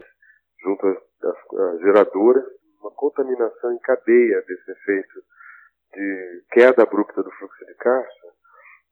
junto 0.63 0.87
às, 0.87 0.97
às, 1.25 1.61
às 1.61 1.81
geradoras, 1.81 2.45
uma 2.81 2.91
contaminação 2.93 3.73
em 3.73 3.79
cadeia 3.79 4.43
desse 4.43 4.71
efeito 4.71 5.23
de 5.93 6.45
queda 6.53 6.83
abrupta 6.83 7.23
do 7.23 7.31
fluxo 7.33 7.67
de 7.67 7.75
caixa, 7.75 8.27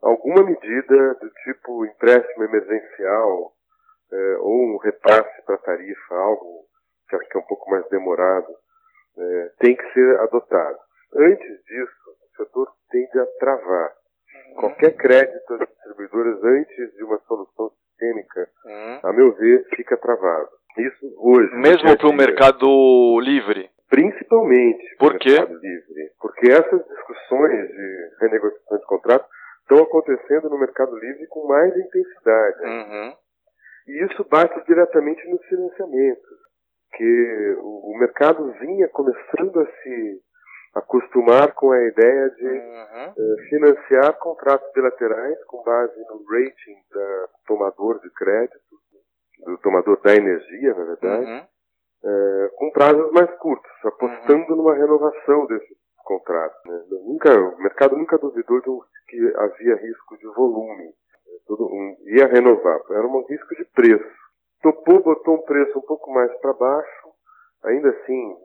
alguma 0.02 0.44
medida 0.44 1.14
do 1.14 1.30
tipo 1.44 1.86
empréstimo 1.86 2.44
emergencial 2.44 3.52
é, 4.12 4.36
ou 4.38 4.74
um 4.74 4.78
repasse 4.78 5.42
para 5.44 5.58
tarifa, 5.58 6.14
algo 6.14 6.66
que 7.08 7.16
acho 7.16 7.28
que 7.28 7.36
é 7.36 7.40
um 7.40 7.46
pouco 7.46 7.70
mais 7.70 7.88
demorado, 7.88 8.48
é, 9.18 9.50
tem 9.58 9.74
que 9.74 9.92
ser 9.92 10.20
adotado. 10.20 10.78
Antes 11.14 11.64
disso, 11.64 12.10
o 12.32 12.44
setor 12.44 12.68
tende 12.90 13.18
a 13.18 13.26
travar. 13.38 13.92
Qualquer 14.56 14.96
crédito 14.96 15.54
às 15.54 15.68
distribuidoras 15.68 16.42
antes 16.42 16.94
de 16.94 17.04
uma 17.04 17.18
solução 17.20 17.70
sistêmica, 17.70 18.48
uhum. 18.64 19.00
a 19.02 19.12
meu 19.12 19.32
ver, 19.34 19.66
fica 19.74 19.96
travado. 19.96 20.48
Isso 20.78 21.14
hoje. 21.18 21.54
Mesmo 21.56 21.96
para 21.96 22.08
o 22.08 22.12
mercado 22.12 23.20
livre? 23.20 23.70
Principalmente 23.88 24.96
Por 24.98 25.18
quê? 25.18 25.30
mercado 25.30 25.54
livre. 25.54 26.12
Porque 26.20 26.50
essas 26.50 26.86
discussões 26.86 27.68
de 27.68 28.10
renegociação 28.20 28.78
de 28.78 28.86
contrato 28.86 29.26
estão 29.62 29.78
acontecendo 29.78 30.50
no 30.50 30.58
mercado 30.58 30.96
livre 30.96 31.26
com 31.28 31.48
mais 31.48 31.74
intensidade. 31.76 32.62
Uhum. 32.64 33.14
E 33.88 34.04
isso 34.04 34.24
bate 34.28 34.62
diretamente 34.66 35.26
nos 35.28 35.44
financiamentos 35.46 36.47
que 36.92 37.56
o, 37.60 37.96
mercado 37.98 38.52
vinha 38.60 38.88
começando 38.88 39.60
a 39.60 39.66
se 39.66 40.22
acostumar 40.74 41.52
com 41.54 41.72
a 41.72 41.82
ideia 41.84 42.30
de 42.30 42.46
uhum. 42.46 43.10
uh, 43.10 43.48
financiar 43.48 44.18
contratos 44.18 44.70
bilaterais 44.72 45.44
com 45.46 45.62
base 45.62 45.98
no 46.08 46.24
rating 46.30 46.76
do 46.90 47.28
tomador 47.46 48.00
de 48.00 48.10
crédito, 48.10 48.58
do 49.44 49.58
tomador 49.58 50.00
da 50.02 50.14
energia, 50.14 50.74
na 50.74 50.84
verdade, 50.84 51.24
uhum. 51.24 51.40
uh, 52.04 52.50
com 52.56 52.70
prazos 52.70 53.10
mais 53.12 53.30
curtos, 53.38 53.70
apostando 53.84 54.52
uhum. 54.52 54.56
numa 54.56 54.74
renovação 54.74 55.46
desses 55.46 55.76
contratos. 56.04 56.58
Né? 56.66 56.84
Nunca, 56.90 57.32
o 57.38 57.58
mercado 57.62 57.96
nunca 57.96 58.18
duvidou 58.18 58.60
de 58.60 58.66
que 59.08 59.36
havia 59.36 59.76
risco 59.76 60.16
de 60.18 60.26
volume, 60.34 60.92
tudo, 61.46 61.66
um, 61.66 61.96
ia 62.06 62.26
renovar, 62.26 62.80
era 62.90 63.06
um 63.06 63.24
risco 63.26 63.54
de 63.56 63.64
preço 63.74 64.27
topou, 64.62 65.02
botou 65.02 65.36
um 65.36 65.42
preço 65.42 65.78
um 65.78 65.82
pouco 65.82 66.12
mais 66.12 66.32
para 66.40 66.52
baixo, 66.52 67.08
ainda 67.64 67.90
assim, 67.90 68.36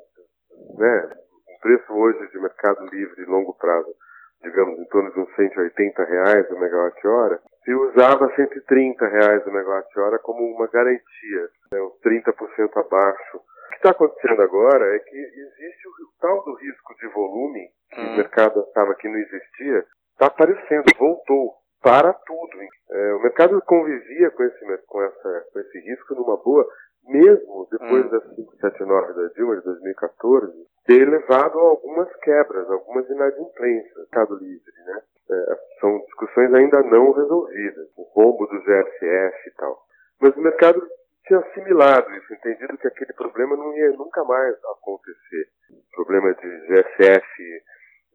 né, 0.78 1.10
um 1.50 1.60
preço 1.62 1.94
hoje 1.94 2.32
de 2.32 2.40
mercado 2.40 2.86
livre 2.88 3.16
de 3.16 3.30
longo 3.30 3.54
prazo, 3.58 3.94
digamos 4.42 4.78
em 4.78 4.86
torno 4.86 5.12
de 5.14 5.20
uns 5.20 5.36
180 5.36 6.04
reais 6.04 6.50
o 6.52 6.60
megawatt-hora, 6.60 7.40
se 7.64 7.74
usava 7.74 8.34
130 8.36 9.08
reais 9.08 9.46
o 9.48 9.52
megawatt-hora 9.52 10.20
como 10.20 10.44
uma 10.56 10.68
garantia, 10.68 11.50
né, 11.72 11.82
uns 11.82 12.00
30% 12.02 12.78
abaixo. 12.78 13.38
O 13.38 13.70
que 13.70 13.76
está 13.76 13.92
acontecendo 13.92 14.42
agora 14.42 14.96
é 14.96 15.00
que 15.00 15.18
existe 15.18 15.88
o 15.88 16.20
tal 16.20 16.44
do 16.44 16.56
risco 16.56 16.96
de 16.96 17.08
volume, 17.08 17.70
que 17.92 18.02
hum. 18.02 18.14
o 18.14 18.18
mercado 18.18 18.60
achava 18.60 18.94
que 18.96 19.08
não 19.08 19.18
existia, 19.18 19.86
está 20.14 20.28
aparecendo, 20.28 20.86
voltou 20.98 21.63
para 21.84 22.14
tudo. 22.14 22.58
É, 22.90 23.14
o 23.14 23.22
mercado 23.22 23.62
convivia 23.62 24.32
com 24.32 24.44
esse, 24.44 24.78
com, 24.88 25.04
essa, 25.04 25.46
com 25.52 25.60
esse 25.60 25.80
risco 25.80 26.16
numa 26.16 26.38
boa, 26.38 26.66
mesmo 27.06 27.68
depois 27.70 28.06
hum. 28.06 28.10
da 28.10 28.22
579 28.22 29.14
da 29.14 29.28
Dilma 29.34 29.58
de 29.58 29.64
2014, 29.66 30.54
ter 30.86 31.08
levado 31.08 31.60
a 31.60 31.62
algumas 31.62 32.16
quebras, 32.18 32.70
algumas 32.70 33.08
inadimplências 33.10 33.94
no 33.94 34.02
mercado 34.02 34.36
livre. 34.38 34.74
Né? 34.86 35.02
É, 35.30 35.60
são 35.82 36.00
discussões 36.06 36.54
ainda 36.54 36.82
não 36.84 37.12
resolvidas, 37.12 37.90
o 37.98 38.04
rombo 38.04 38.48
do 38.48 38.62
GSF 38.62 39.50
e 39.50 39.52
tal. 39.58 39.84
Mas 40.22 40.36
o 40.38 40.42
mercado 40.42 40.82
tinha 41.28 41.40
assimilado 41.40 42.10
isso, 42.16 42.34
entendido 42.34 42.78
que 42.78 42.88
aquele 42.88 43.14
problema 43.14 43.58
não 43.58 43.76
ia 43.76 43.92
nunca 43.92 44.24
mais 44.24 44.56
acontecer. 44.66 45.48
O 45.70 45.96
problema 45.96 46.34
de 46.34 46.48
GSF 46.68 47.64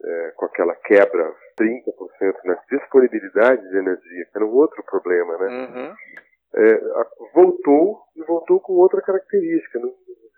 é, 0.03 0.31
com 0.35 0.45
aquela 0.45 0.75
quebra 0.75 1.33
30% 1.59 2.35
na 2.45 2.57
disponibilidade 2.71 3.69
de 3.69 3.77
energia, 3.77 4.25
que 4.25 4.37
era 4.37 4.45
um 4.45 4.53
outro 4.53 4.83
problema, 4.83 5.37
né? 5.37 5.47
Uhum. 5.47 5.95
É, 6.55 6.81
voltou 7.33 8.01
e 8.15 8.23
voltou 8.23 8.59
com 8.59 8.73
outra 8.73 9.01
característica. 9.01 9.79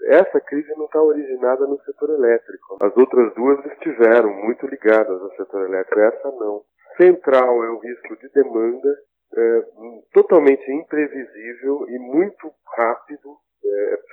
Essa 0.08 0.42
crise 0.42 0.70
não 0.76 0.86
está 0.86 1.02
originada 1.02 1.66
no 1.68 1.80
setor 1.84 2.10
elétrico. 2.10 2.78
As 2.82 2.96
outras 2.98 3.34
duas 3.36 3.64
estiveram 3.66 4.34
muito 4.44 4.66
ligadas 4.68 5.22
ao 5.22 5.32
setor 5.36 5.66
elétrico. 5.66 6.00
Essa 6.00 6.32
não. 6.32 6.64
Central 6.98 7.64
é 7.64 7.70
o 7.70 7.80
risco 7.80 8.18
de 8.18 8.30
demanda 8.34 8.98
é, 9.38 9.64
totalmente 10.12 10.70
imprevisível 10.72 11.86
e 11.88 11.98
muito 12.00 12.52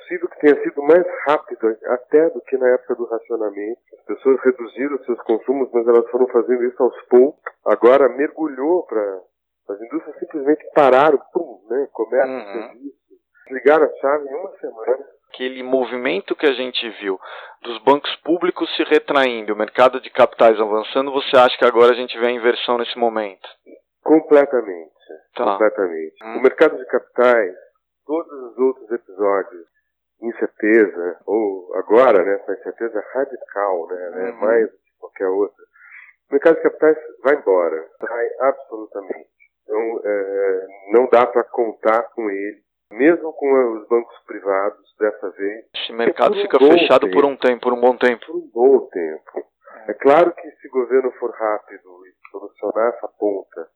possível 0.09 0.29
que 0.29 0.41
tenha 0.41 0.63
sido 0.63 0.83
mais 0.83 1.05
rápido 1.27 1.77
até 1.87 2.31
do 2.31 2.41
que 2.41 2.57
na 2.57 2.69
época 2.71 2.95
do 2.95 3.05
racionamento. 3.05 3.81
As 3.99 4.05
pessoas 4.07 4.41
reduziram 4.43 4.99
seus 5.05 5.21
consumos, 5.23 5.69
mas 5.73 5.87
elas 5.87 6.11
foram 6.11 6.27
fazendo 6.29 6.65
isso 6.65 6.83
aos 6.83 7.01
poucos. 7.07 7.41
Agora 7.67 8.09
mergulhou 8.09 8.87
para 8.87 9.21
as 9.71 9.81
indústrias 9.83 10.19
simplesmente 10.19 10.65
pararam, 10.75 11.19
pum, 11.33 11.61
né? 11.69 11.87
Comércio, 11.93 12.35
uhum. 12.35 12.69
serviço, 12.69 12.97
ligaram 13.51 13.85
a 13.85 14.01
chave 14.01 14.29
em 14.29 14.35
uma 14.35 14.51
semana. 14.57 15.05
Aquele 15.29 15.63
movimento 15.63 16.35
que 16.35 16.47
a 16.47 16.53
gente 16.53 16.89
viu 17.03 17.19
dos 17.63 17.79
bancos 17.85 18.15
públicos 18.25 18.75
se 18.77 18.83
retraindo, 18.85 19.53
o 19.53 19.57
mercado 19.57 20.01
de 20.01 20.11
capitais 20.11 20.59
avançando, 20.59 21.13
você 21.13 21.37
acha 21.37 21.57
que 21.59 21.67
agora 21.67 21.93
a 21.93 21.95
gente 21.95 22.19
vê 22.19 22.27
a 22.27 22.31
inversão 22.31 22.79
nesse 22.79 22.99
momento? 22.99 23.47
Completamente. 24.03 24.91
Tá. 25.35 25.45
Completamente. 25.45 26.25
Hum. 26.25 26.39
O 26.39 26.43
mercado 26.43 26.79
de 26.79 26.87
capitais, 26.87 27.55
todos 28.07 28.33
os 28.33 28.59
outros 28.59 28.91
episódios, 28.91 29.67
incerteza, 30.21 31.21
ou 31.27 31.75
agora, 31.77 32.25
né, 32.25 32.35
essa 32.35 32.53
incerteza 32.53 33.05
radical, 33.13 33.87
né, 33.89 34.11
né 34.11 34.31
uhum. 34.31 34.37
mais 34.39 34.71
do 34.71 34.77
que 34.77 34.99
qualquer 34.99 35.29
outra. 35.29 35.65
O 36.29 36.35
mercado 36.35 36.57
de 36.57 36.63
capitais 36.63 36.97
vai 37.23 37.35
embora, 37.37 37.89
sai 38.01 38.29
absolutamente. 38.41 39.29
Então, 39.63 40.01
é, 40.05 40.67
não 40.93 41.09
dá 41.09 41.27
para 41.27 41.45
contar 41.45 42.03
com 42.15 42.29
ele, 42.31 42.63
mesmo 42.93 43.33
com 43.33 43.73
os 43.75 43.89
bancos 43.89 44.19
privados 44.27 44.95
dessa 44.99 45.31
vez. 45.31 45.67
Esse 45.75 45.93
mercado 45.93 46.35
fica 46.35 46.63
um 46.63 46.73
fechado 46.73 47.07
tempo, 47.07 47.13
por 47.13 47.25
um 47.25 47.37
tempo, 47.37 47.61
por 47.63 47.73
um 47.73 47.81
bom 47.81 47.97
tempo. 47.97 48.27
Por 48.27 48.37
um 48.37 48.51
bom 48.53 48.87
tempo. 48.87 49.47
É 49.89 49.95
claro 49.95 50.33
que 50.33 50.51
se 50.51 50.69
o 50.69 50.71
governo 50.71 51.11
for 51.13 51.31
rápido 51.31 52.07
e 52.07 52.31
solucionar 52.31 52.95
essa 52.95 53.09
ponta, 53.19 53.69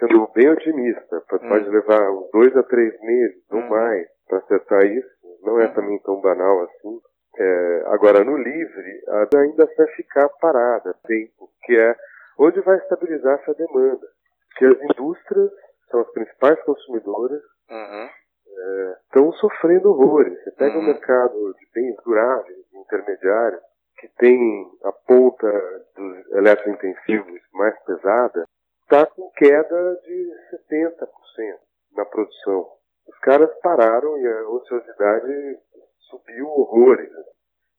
sendo 0.00 0.26
bem 0.34 0.48
otimista, 0.50 1.22
pode 1.28 1.68
hum. 1.68 1.72
levar 1.72 2.10
uns 2.10 2.30
dois 2.32 2.56
a 2.56 2.62
três 2.62 3.00
meses, 3.00 3.42
não 3.50 3.60
hum. 3.60 3.68
mais, 3.68 4.08
para 4.26 4.38
acertar 4.38 4.84
isso, 4.86 5.08
não 5.42 5.60
é 5.60 5.68
também 5.68 5.98
tão 6.00 6.20
banal 6.20 6.62
assim. 6.64 7.00
É, 7.36 7.82
agora, 7.86 8.24
no 8.24 8.36
livre, 8.36 9.02
ainda 9.36 9.68
vai 9.76 9.86
ficar 9.88 10.28
parada 10.40 10.94
tempo, 11.06 11.50
que 11.64 11.76
é 11.76 11.96
onde 12.38 12.60
vai 12.60 12.78
estabilizar 12.78 13.38
essa 13.40 13.54
demanda 13.54 14.06
que 14.58 14.64
as 14.64 14.76
indústrias 14.82 15.50
são 15.88 16.00
as 16.00 16.10
principais 16.10 16.60
consumidoras, 16.64 17.40
uhum. 17.70 18.08
estão 19.04 19.32
sofrendo 19.34 19.90
horrores. 19.90 20.42
Você 20.42 20.50
pega 20.52 20.76
uhum. 20.76 20.82
o 20.82 20.86
mercado 20.86 21.54
de 21.54 21.66
bens 21.72 21.96
duráveis, 22.04 22.58
intermediários, 22.74 23.62
que 23.98 24.08
tem 24.18 24.70
a 24.84 24.92
ponta 24.92 25.50
dos 25.96 26.32
eletrointensivos 26.32 27.40
mais 27.52 27.78
pesada, 27.84 28.44
está 28.82 29.06
com 29.06 29.30
queda 29.30 30.00
de 30.02 30.32
70% 30.70 31.08
na 31.96 32.04
produção. 32.04 32.68
Os 33.18 33.24
caras 33.24 33.52
pararam 33.60 34.16
e 34.16 34.28
a 34.28 34.48
ociosidade 34.48 35.58
subiu 36.08 36.46
horrores. 36.46 37.10
Né? 37.10 37.24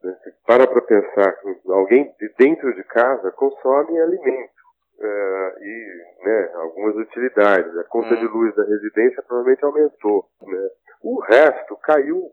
Você 0.02 0.34
para 0.46 0.68
para 0.68 0.82
pensar 0.82 1.32
que 1.32 1.72
alguém 1.72 2.14
de 2.20 2.34
dentro 2.38 2.74
de 2.76 2.84
casa 2.84 3.32
consome 3.32 4.00
alimento 4.00 4.52
uh, 5.00 5.64
e 5.64 6.04
né, 6.24 6.52
algumas 6.56 6.96
utilidades. 6.98 7.78
A 7.78 7.86
conta 7.86 8.16
hum. 8.16 8.20
de 8.20 8.28
luz 8.28 8.54
da 8.54 8.64
residência 8.66 9.24
provavelmente 9.24 9.64
aumentou. 9.64 10.26
Né? 10.46 10.70
O 11.04 11.22
resto 11.22 11.78
caiu 11.78 12.32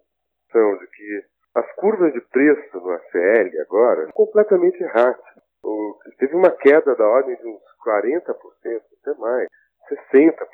então, 0.48 0.78
de 0.78 0.86
que 0.88 1.24
as 1.54 1.72
curvas 1.76 2.12
de 2.12 2.20
preço 2.20 2.76
no 2.80 2.90
ACL 2.90 3.60
agora 3.60 4.02
são 4.02 4.12
completamente 4.12 4.82
erráticas. 4.82 5.42
Teve 6.18 6.34
uma 6.34 6.50
queda 6.50 6.94
da 6.96 7.06
ordem 7.06 7.36
de 7.36 7.46
uns 7.46 7.62
40%, 7.84 8.30
até 9.02 9.20
mais, 9.20 9.48
60% 9.88 10.46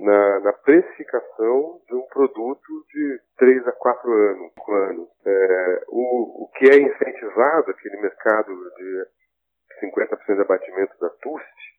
na, 0.00 0.40
na 0.40 0.52
precificação 0.52 1.80
de 1.88 1.94
um 1.94 2.06
produto 2.08 2.84
de 2.92 3.20
3 3.38 3.66
a 3.68 3.72
4 3.72 4.12
anos. 4.12 4.52
anos. 4.68 5.08
É, 5.24 5.84
o, 5.88 6.44
o 6.44 6.50
que 6.56 6.66
é 6.70 6.76
incentivado, 6.76 7.70
aquele 7.70 7.96
mercado 8.00 8.52
de 8.76 9.06
50% 9.82 10.34
de 10.34 10.40
abatimento 10.40 10.98
da 11.00 11.10
TUST, 11.10 11.76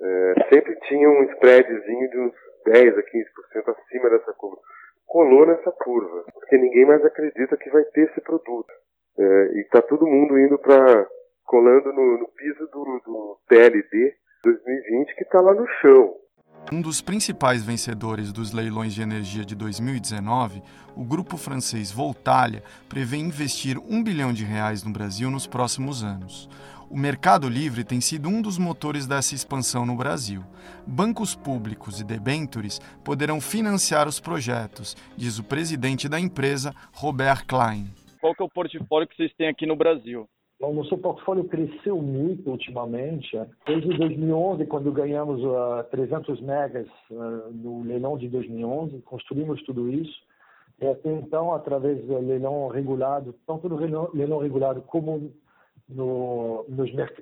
é, 0.00 0.34
sempre 0.52 0.76
tinha 0.80 1.08
um 1.08 1.22
spreadzinho 1.32 2.10
de 2.10 2.18
uns 2.18 2.34
10 2.66 2.98
a 2.98 3.02
15% 3.02 3.68
acima 3.68 4.10
dessa 4.10 4.32
curva. 4.32 4.60
Colou 5.06 5.46
nessa 5.46 5.70
curva, 5.70 6.24
porque 6.32 6.56
ninguém 6.56 6.86
mais 6.86 7.04
acredita 7.04 7.56
que 7.56 7.70
vai 7.70 7.84
ter 7.84 8.10
esse 8.10 8.20
produto. 8.20 8.72
É, 9.16 9.22
e 9.54 9.60
está 9.60 9.80
todo 9.82 10.06
mundo 10.06 10.38
indo 10.38 10.58
para 10.58 11.06
colando 11.44 11.92
no, 11.92 12.18
no 12.18 12.28
piso 12.28 12.66
do, 12.66 13.00
do 13.04 13.38
PLD 13.48 14.14
2020 14.42 15.14
que 15.14 15.22
está 15.22 15.40
lá 15.40 15.54
no 15.54 15.66
chão. 15.80 16.14
Um 16.72 16.80
dos 16.80 17.02
principais 17.02 17.62
vencedores 17.62 18.32
dos 18.32 18.52
leilões 18.52 18.94
de 18.94 19.02
energia 19.02 19.44
de 19.44 19.54
2019, 19.54 20.62
o 20.96 21.04
grupo 21.04 21.36
francês 21.36 21.92
Voltalia 21.92 22.62
prevê 22.88 23.18
investir 23.18 23.78
um 23.78 24.02
bilhão 24.02 24.32
de 24.32 24.44
reais 24.44 24.82
no 24.82 24.90
Brasil 24.90 25.30
nos 25.30 25.46
próximos 25.46 26.02
anos. 26.02 26.48
O 26.90 26.96
Mercado 26.96 27.48
Livre 27.48 27.84
tem 27.84 28.00
sido 28.00 28.28
um 28.28 28.40
dos 28.40 28.56
motores 28.56 29.06
dessa 29.06 29.34
expansão 29.34 29.84
no 29.84 29.94
Brasil. 29.94 30.42
Bancos 30.86 31.34
públicos 31.34 32.00
e 32.00 32.04
debentures 32.04 32.80
poderão 33.04 33.40
financiar 33.40 34.08
os 34.08 34.18
projetos, 34.18 34.96
diz 35.16 35.38
o 35.38 35.44
presidente 35.44 36.08
da 36.08 36.18
empresa, 36.18 36.74
Robert 36.92 37.44
Klein. 37.46 37.90
Qual 38.20 38.34
que 38.34 38.42
é 38.42 38.46
o 38.46 38.48
portfólio 38.48 39.06
que 39.06 39.16
vocês 39.16 39.34
têm 39.36 39.48
aqui 39.48 39.66
no 39.66 39.76
Brasil? 39.76 40.26
Bom, 40.60 40.72
nosso 40.72 40.96
portfólio 40.98 41.44
cresceu 41.44 42.00
muito 42.00 42.50
ultimamente. 42.50 43.36
Desde 43.66 43.88
2011, 43.98 44.66
quando 44.66 44.92
ganhamos 44.92 45.42
uh, 45.42 45.84
300 45.90 46.40
megas 46.40 46.86
uh, 47.10 47.50
no 47.52 47.82
leilão 47.82 48.16
de 48.16 48.28
2011, 48.28 49.02
construímos 49.02 49.62
tudo 49.64 49.90
isso. 49.90 50.14
E 50.80 50.86
até 50.86 51.12
então, 51.12 51.52
através 51.52 52.04
do 52.04 52.18
leilão 52.18 52.68
regulado, 52.68 53.34
tanto 53.46 53.68
no 53.68 53.76
leilão, 53.76 54.38
regulado 54.38 54.82
como 54.82 55.32
no, 55.88 56.64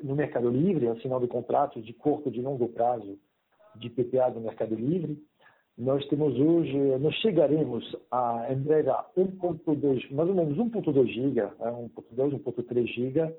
no 0.03 0.15
Mercado 0.15 0.51
Livre, 0.51 0.89
assinando 0.89 1.27
contratos 1.27 1.85
de 1.85 1.93
curto 1.93 2.29
e 2.29 2.33
de 2.33 2.41
longo 2.41 2.69
prazo 2.69 3.19
de 3.77 3.89
PPA 3.89 4.31
do 4.31 4.41
Mercado 4.41 4.75
Livre. 4.75 5.19
Nós 5.77 6.07
temos 6.09 6.39
hoje, 6.39 6.77
nós 7.01 7.15
chegaremos 7.17 7.97
a 8.11 8.47
em 8.51 8.57
breve 8.57 8.91
a 8.91 9.05
1.2, 9.17 10.13
mais 10.13 10.29
ou 10.29 10.35
menos 10.35 10.57
1.2 10.59 11.07
GB, 11.07 11.41
1.2, 11.41 12.43
1.3 12.43 12.87
GB 12.87 13.35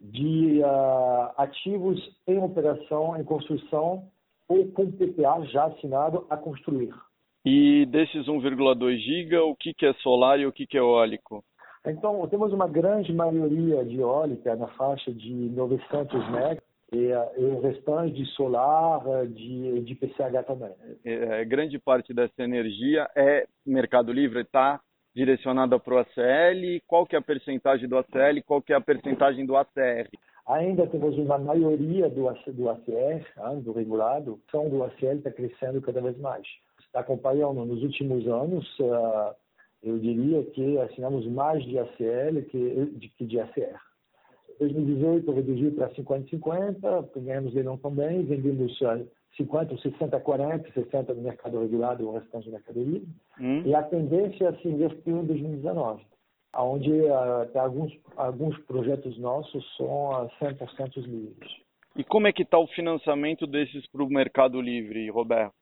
de 0.00 0.60
uh, 0.60 1.32
ativos 1.36 1.98
em 2.26 2.38
operação, 2.38 3.16
em 3.16 3.24
construção 3.24 4.04
ou 4.48 4.68
com 4.68 4.90
PPA 4.92 5.44
já 5.46 5.64
assinado 5.64 6.26
a 6.30 6.36
construir. 6.36 6.94
E 7.44 7.86
desses 7.86 8.26
1,2 8.26 8.96
GB, 8.96 9.38
o 9.38 9.54
que, 9.56 9.74
que 9.74 9.86
é 9.86 9.92
solar 9.94 10.38
e 10.38 10.46
o 10.46 10.52
que, 10.52 10.66
que 10.66 10.76
é 10.76 10.80
eólico? 10.80 11.44
Então, 11.86 12.26
temos 12.28 12.52
uma 12.52 12.68
grande 12.68 13.12
maioria 13.12 13.84
de 13.84 14.00
eólica 14.00 14.54
na 14.56 14.68
faixa 14.68 15.12
de 15.12 15.32
900 15.32 16.14
MB 16.28 16.60
e, 16.92 17.10
e 17.36 17.44
o 17.44 17.60
restante 17.60 18.14
de 18.14 18.26
solar, 18.32 19.26
de, 19.26 19.80
de 19.82 19.94
PCH 19.94 20.46
também. 20.46 20.72
É, 21.04 21.44
grande 21.44 21.78
parte 21.78 22.14
dessa 22.14 22.42
energia 22.42 23.08
é 23.14 23.46
Mercado 23.64 24.12
Livre, 24.12 24.40
está 24.40 24.80
direcionada 25.14 25.78
para 25.78 25.94
o 25.94 25.98
ACL. 25.98 26.80
Qual 26.86 27.06
que 27.06 27.16
é 27.16 27.18
a 27.18 27.22
percentagem 27.22 27.88
do 27.88 27.98
ACL? 27.98 28.42
Qual 28.46 28.62
que 28.62 28.72
é 28.72 28.76
a 28.76 28.80
percentagem 28.80 29.44
do 29.44 29.56
ACR? 29.56 30.08
Ainda 30.46 30.86
temos 30.86 31.18
uma 31.18 31.36
maioria 31.36 32.08
do, 32.08 32.32
do 32.52 32.70
ACR, 32.70 33.26
ah, 33.36 33.54
do 33.54 33.72
regulado, 33.72 34.40
ação 34.48 34.70
do 34.70 34.82
ACL 34.82 35.16
está 35.16 35.30
crescendo 35.30 35.82
cada 35.82 36.00
vez 36.00 36.18
mais. 36.18 36.46
Está 36.80 37.00
acompanhando 37.00 37.66
nos 37.66 37.82
últimos 37.82 38.26
anos 38.26 38.66
uh, 38.78 39.34
eu 39.82 39.98
diria 39.98 40.42
que 40.44 40.78
assinamos 40.78 41.26
mais 41.26 41.62
de 41.64 41.78
ACL 41.78 42.42
que 42.50 42.86
de, 42.96 43.08
que 43.10 43.26
de 43.26 43.40
ACR. 43.40 43.78
2018 44.58 45.30
reduziu 45.32 45.72
para 45.72 45.88
50-50, 45.90 47.08
ganhamos 47.16 47.54
leilão 47.54 47.76
também, 47.76 48.24
vendemos 48.24 48.78
50, 49.36 49.76
60, 49.78 50.20
40, 50.20 50.72
60 50.72 51.14
no 51.14 51.22
mercado 51.22 51.60
regulado 51.60 52.02
e 52.02 52.06
o 52.06 52.12
restante 52.12 52.46
no 52.46 52.52
mercado 52.52 52.82
livre. 52.82 53.08
Hum. 53.40 53.62
E 53.64 53.74
a 53.74 53.82
tendência 53.82 54.52
se 54.60 54.68
invertiu 54.68 55.18
em 55.18 55.26
2019, 55.26 56.02
onde 56.56 56.90
uh, 56.90 57.58
alguns, 57.58 57.96
alguns 58.16 58.58
projetos 58.64 59.18
nossos 59.18 59.64
são 59.76 60.10
uh, 60.10 60.30
100% 60.40 60.96
livres. 61.06 61.52
E 61.96 62.04
como 62.04 62.26
é 62.26 62.32
que 62.32 62.42
está 62.42 62.58
o 62.58 62.66
financiamento 62.68 63.46
desses 63.46 63.86
para 63.88 64.02
o 64.02 64.08
mercado 64.08 64.60
livre, 64.60 65.08
Roberto? 65.10 65.57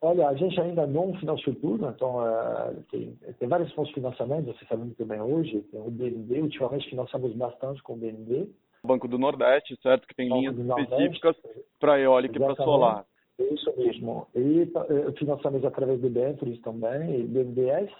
Olha, 0.00 0.28
a 0.28 0.34
gente 0.34 0.60
ainda 0.60 0.86
não 0.86 1.14
financiou 1.14 1.56
tudo, 1.56 1.88
então 1.88 2.16
uh, 2.18 2.82
tem, 2.90 3.18
tem 3.38 3.48
vários 3.48 3.72
fontes 3.72 3.88
de 3.88 4.00
financiamento, 4.00 4.46
você 4.46 4.64
sabe 4.66 4.82
muito 4.82 5.04
bem 5.04 5.20
hoje, 5.20 5.62
tem 5.72 5.80
o 5.80 5.90
BND, 5.90 6.42
ultimamente 6.42 6.90
financiamos 6.90 7.32
bastante 7.34 7.82
com 7.82 7.94
o 7.94 7.96
BND. 7.96 8.48
Banco 8.84 9.08
do 9.08 9.18
Nordeste, 9.18 9.76
certo? 9.82 10.06
Que 10.06 10.14
tem 10.14 10.28
Banco 10.28 10.40
linhas 10.40 10.58
específicas 10.58 11.36
para 11.80 11.98
eólica 11.98 12.36
e 12.36 12.38
para 12.38 12.54
solar. 12.56 13.04
Isso 13.38 13.72
mesmo. 13.76 14.26
E 14.34 14.62
uh, 14.62 15.12
financiamos 15.18 15.64
através 15.64 16.00
de 16.00 16.08
Ventures 16.08 16.60
também, 16.60 17.20
e 17.20 17.22
BNDES. 17.26 17.90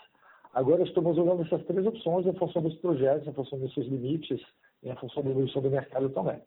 Agora 0.53 0.83
estamos 0.83 1.17
olhando 1.19 1.43
essas 1.43 1.65
três 1.65 1.87
opções 1.87 2.27
em 2.27 2.35
função 2.35 2.63
dos 2.63 2.75
projetos, 2.77 3.27
em 3.27 3.33
função 3.33 3.59
dos 3.59 3.73
seus 3.73 3.87
limites 3.87 4.41
e 4.83 4.91
em 4.91 4.97
função 4.97 5.23
da 5.23 5.31
evolução 5.31 5.63
do 5.63 5.71
mercado 5.71 6.09
também. 6.11 6.41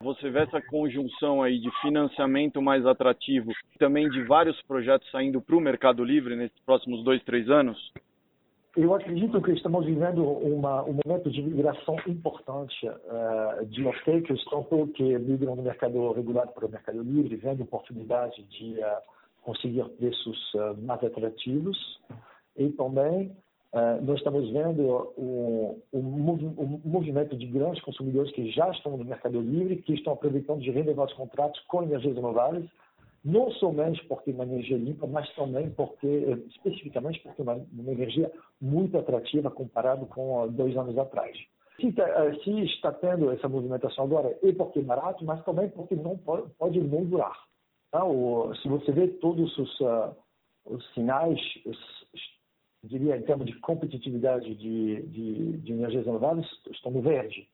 Você 0.00 0.30
vê 0.30 0.40
essa 0.40 0.60
conjunção 0.60 1.42
aí 1.42 1.58
de 1.58 1.70
financiamento 1.80 2.60
mais 2.60 2.84
atrativo, 2.84 3.50
também 3.78 4.08
de 4.10 4.22
vários 4.24 4.60
projetos 4.62 5.10
saindo 5.10 5.40
para 5.40 5.56
o 5.56 5.60
Mercado 5.60 6.04
Livre 6.04 6.36
nesses 6.36 6.58
próximos 6.60 7.02
dois, 7.02 7.22
três 7.24 7.48
anos? 7.48 7.92
eu 8.76 8.94
acredito 8.94 9.40
que 9.40 9.52
estamos 9.52 9.86
vivendo 9.86 10.22
uma, 10.22 10.84
um 10.84 10.98
momento 11.02 11.30
de 11.30 11.40
migração 11.40 11.96
importante 12.06 12.86
uh, 12.86 13.64
de 13.64 13.86
off-takers, 13.86 14.44
tanto 14.50 14.86
que 14.88 15.18
migram 15.18 15.56
do 15.56 15.62
mercado 15.62 16.12
regulado 16.12 16.52
para 16.52 16.66
o 16.66 16.70
mercado 16.70 17.02
livre, 17.02 17.36
vendo 17.36 17.62
oportunidade 17.62 18.42
de 18.44 18.78
uh, 18.78 18.98
conseguir 19.42 19.88
preços 19.96 20.54
uh, 20.54 20.76
mais 20.82 21.02
atrativos. 21.02 21.98
E 22.54 22.68
também 22.70 23.34
nós 24.02 24.18
estamos 24.18 24.50
vendo 24.50 25.12
um, 25.18 25.80
um, 25.92 25.98
um, 25.98 26.80
movimento 26.84 27.36
de 27.36 27.46
grandes 27.46 27.82
consumidores 27.82 28.32
que 28.32 28.50
já 28.50 28.70
estão 28.70 28.96
no 28.96 29.04
mercado 29.04 29.40
livre, 29.40 29.76
que 29.76 29.94
estão 29.94 30.14
aproveitando 30.14 30.60
de 30.60 30.70
renovar 30.70 31.06
os 31.06 31.12
contratos 31.12 31.60
com 31.68 31.82
energias 31.82 32.14
renováveis, 32.14 32.64
não 33.24 33.50
somente 33.52 34.04
porque 34.06 34.30
uma 34.30 34.44
energia 34.44 34.76
limpa, 34.76 35.06
mas 35.06 35.28
também 35.34 35.68
porque, 35.70 36.06
eh, 36.06 36.38
especificamente 36.48 37.20
porque 37.20 37.42
uma, 37.42 37.54
uma 37.54 37.92
energia 37.92 38.30
muito 38.60 38.96
atrativa 38.96 39.50
comparado 39.50 40.06
com 40.06 40.46
dois 40.48 40.76
anos 40.76 40.96
atrás. 40.96 41.36
Se, 41.80 41.88
eh, 41.88 42.34
se, 42.44 42.64
está 42.66 42.92
tendo 42.92 43.30
essa 43.32 43.48
movimentação 43.48 44.04
agora, 44.04 44.38
é 44.42 44.52
porque 44.52 44.78
é 44.78 44.82
barato, 44.82 45.24
mas 45.24 45.44
também 45.44 45.68
porque 45.68 45.96
não 45.96 46.16
pode, 46.16 46.48
pode 46.56 46.80
não 46.80 47.04
durar. 47.04 47.36
Tá? 47.90 48.04
O, 48.04 48.54
se 48.62 48.68
você 48.68 48.92
vê 48.92 49.08
todos 49.08 49.58
os, 49.58 49.80
uh, 49.80 50.14
os 50.64 50.94
sinais, 50.94 51.40
os, 51.64 51.78
diria 52.84 53.16
em 53.16 53.22
termos 53.22 53.46
de 53.46 53.58
competitividade 53.60 54.54
de, 54.54 55.02
de, 55.02 55.56
de 55.58 55.72
energias 55.72 56.06
renováveis, 56.06 56.46
estão 56.70 56.92
no 56.92 57.02
verde. 57.02 57.48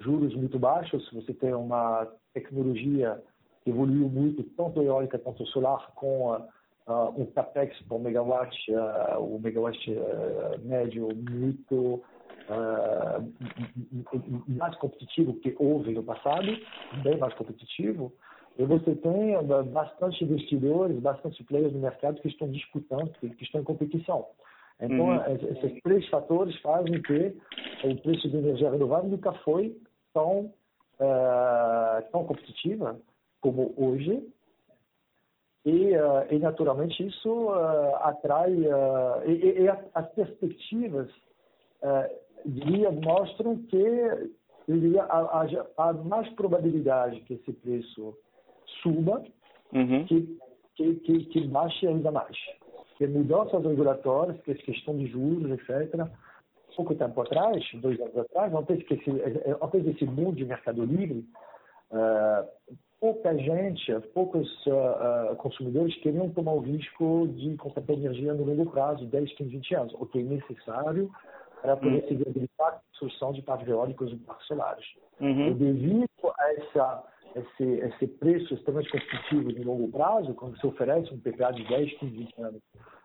Juros 0.00 0.34
muito 0.34 0.58
baixos, 0.58 1.08
você 1.12 1.32
tem 1.32 1.54
uma 1.54 2.06
tecnologia 2.34 3.22
evoluiu 3.66 4.08
muito, 4.08 4.44
tanto 4.56 4.82
eólica 4.82 5.18
quanto 5.18 5.44
solar, 5.46 5.92
com 5.94 6.30
uh, 6.30 6.42
uh, 6.86 7.20
um 7.20 7.26
capex 7.26 7.76
por 7.82 8.00
megawatt, 8.00 8.56
uh, 8.70 9.18
o 9.18 9.40
megawatt 9.40 9.78
médio 10.62 11.08
muito 11.30 12.02
mais 14.46 14.76
competitivo 14.76 15.34
que 15.40 15.56
houve 15.58 15.92
no 15.92 16.04
passado, 16.04 16.46
bem 17.02 17.18
mais 17.18 17.34
competitivo, 17.34 18.12
e 18.56 18.64
você 18.64 18.94
tem 18.94 19.34
bastante 19.72 20.22
investidores, 20.22 20.96
bastante 21.00 21.42
players 21.42 21.72
no 21.72 21.80
mercado 21.80 22.20
que 22.20 22.28
estão 22.28 22.48
disputando, 22.48 23.10
que, 23.18 23.30
que 23.30 23.42
estão 23.42 23.60
em 23.62 23.64
competição. 23.64 24.26
Então, 24.80 25.06
uhum. 25.06 25.34
esses 25.34 25.82
três 25.82 26.06
fatores 26.08 26.54
fazem 26.60 27.00
que 27.02 27.34
o 27.84 27.96
preço 28.02 28.28
de 28.28 28.36
energia 28.36 28.70
renovável 28.70 29.08
nunca 29.08 29.32
foi 29.32 29.74
tão, 30.12 30.52
tão 32.12 32.24
competitiva 32.24 32.98
como 33.40 33.72
hoje. 33.76 34.22
E, 35.64 35.96
uh, 35.96 36.24
e 36.30 36.38
naturalmente 36.38 37.04
isso 37.04 37.28
uh, 37.28 37.96
atrai 37.96 38.52
uh, 38.52 39.28
e, 39.28 39.62
e, 39.62 39.68
as 39.68 40.08
perspectivas 40.12 41.10
diria 42.44 42.92
mostram 42.92 43.56
que 43.64 44.30
diria, 44.68 45.02
há, 45.04 45.44
há, 45.76 45.92
mais 45.92 46.28
probabilidade 46.34 47.20
que 47.22 47.34
esse 47.34 47.52
preço 47.52 48.16
suba 48.80 49.24
uhum. 49.72 50.04
que, 50.06 50.38
que, 50.76 50.94
que, 50.94 51.24
que 51.26 51.48
baixe 51.48 51.86
ainda 51.88 52.12
mais. 52.12 52.36
Que 52.96 53.06
mudanças 53.06 53.64
regulatórias, 53.64 54.40
que 54.42 54.54
questão 54.54 54.96
de 54.96 55.06
juros, 55.06 55.50
etc. 55.50 56.08
Pouco 56.74 56.94
tempo 56.94 57.20
atrás, 57.22 57.64
dois 57.74 57.98
anos 58.00 58.16
atrás, 58.18 58.52
teve 58.66 58.84
que 58.84 58.94
esse, 58.94 59.10
antes 59.62 59.84
desse 59.84 60.04
mundo 60.04 60.36
de 60.36 60.44
mercado 60.44 60.84
livre, 60.84 61.24
pouca 63.00 63.36
gente, 63.36 63.92
poucos 64.12 64.48
uh, 64.66 65.36
consumidores 65.36 65.94
queriam 66.00 66.30
tomar 66.30 66.52
o 66.52 66.60
risco 66.60 67.28
de 67.28 67.56
contratar 67.56 67.96
energia 67.96 68.34
no 68.34 68.44
longo 68.44 68.70
prazo, 68.70 69.06
10, 69.06 69.32
15, 69.34 69.50
20 69.50 69.74
anos, 69.74 69.94
o 69.94 70.06
que 70.06 70.18
é 70.18 70.22
necessário 70.22 71.10
para 71.62 71.76
poder 71.76 72.02
uhum. 72.02 72.08
se 72.08 72.14
viabilizar 72.14 72.68
a 72.68 72.72
construção 72.72 73.32
de 73.32 73.42
parques 73.42 73.68
eólicos 73.68 74.12
e 74.12 74.16
parques 74.16 74.46
solares. 74.46 74.84
Uhum. 75.20 75.48
E 75.48 75.54
devido 75.54 76.08
a 76.38 76.52
essa, 76.52 77.04
esse, 77.36 77.64
esse 77.64 78.06
preço 78.06 78.54
extremamente 78.54 78.90
competitivo 78.90 79.52
de 79.52 79.62
longo 79.62 79.88
prazo, 79.88 80.34
quando 80.34 80.58
se 80.58 80.66
oferece 80.66 81.12
um 81.12 81.20
PPA 81.20 81.52
de 81.52 81.64
10, 81.68 81.98
15, 81.98 82.16
20 82.16 82.42
anos, 82.42 82.62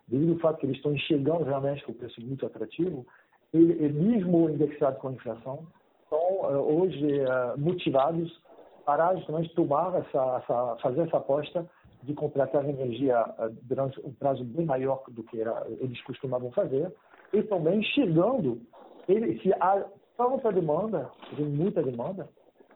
devido 0.07 0.33
ao 0.33 0.39
fato 0.39 0.59
que 0.59 0.65
eles 0.65 0.77
estão 0.77 0.93
enxergando 0.93 1.43
realmente 1.43 1.83
com 1.83 1.91
o 1.91 1.95
preço 1.95 2.21
muito 2.21 2.45
atrativo, 2.45 3.05
ele, 3.53 3.89
mesmo 3.89 4.49
indexado 4.49 4.97
com 4.99 5.09
a 5.09 5.11
inflação, 5.11 5.67
estão 6.03 6.19
uh, 6.19 6.81
hoje 6.81 7.05
uh, 7.05 7.59
motivados 7.59 8.41
para 8.85 9.15
justamente 9.15 9.53
tomar 9.53 9.95
essa, 9.95 10.41
essa, 10.41 10.77
fazer 10.81 11.01
essa 11.01 11.17
aposta 11.17 11.69
de 12.03 12.13
contratar 12.15 12.67
energia 12.67 13.23
eh, 13.37 13.49
durante 13.61 13.99
um 14.03 14.11
prazo 14.11 14.43
bem 14.43 14.65
maior 14.65 15.03
do 15.09 15.21
que 15.21 15.39
era, 15.39 15.67
eles 15.79 16.01
costumavam 16.01 16.51
fazer, 16.51 16.91
e 17.31 17.43
também 17.43 17.79
enxergando 17.79 18.59
ele, 19.07 19.39
se 19.39 19.53
há 19.53 19.85
tanta 20.17 20.51
demanda, 20.51 21.11
tem 21.35 21.45
muita 21.45 21.83
demanda 21.83 22.27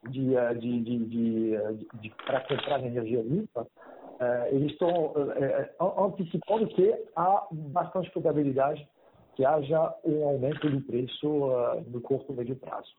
de, 0.09 0.35
eh, 0.35 0.53
de, 0.55 0.81
de, 0.81 1.05
de, 1.05 1.55
eh, 1.55 1.73
de 2.01 2.09
para 2.25 2.41
comprar 2.41 2.83
energia 2.83 3.21
limpa, 3.21 3.67
eles 4.49 4.71
estão 4.71 5.13
antecipando 6.05 6.67
que 6.69 6.95
há 7.17 7.47
bastante 7.51 8.09
probabilidade 8.11 8.87
que 9.35 9.43
haja 9.43 9.93
um 10.05 10.23
aumento 10.23 10.69
do 10.69 10.79
preço 10.79 11.27
no 11.87 11.99
curto 11.99 12.31
e 12.31 12.35
médio 12.37 12.55
prazo. 12.55 12.93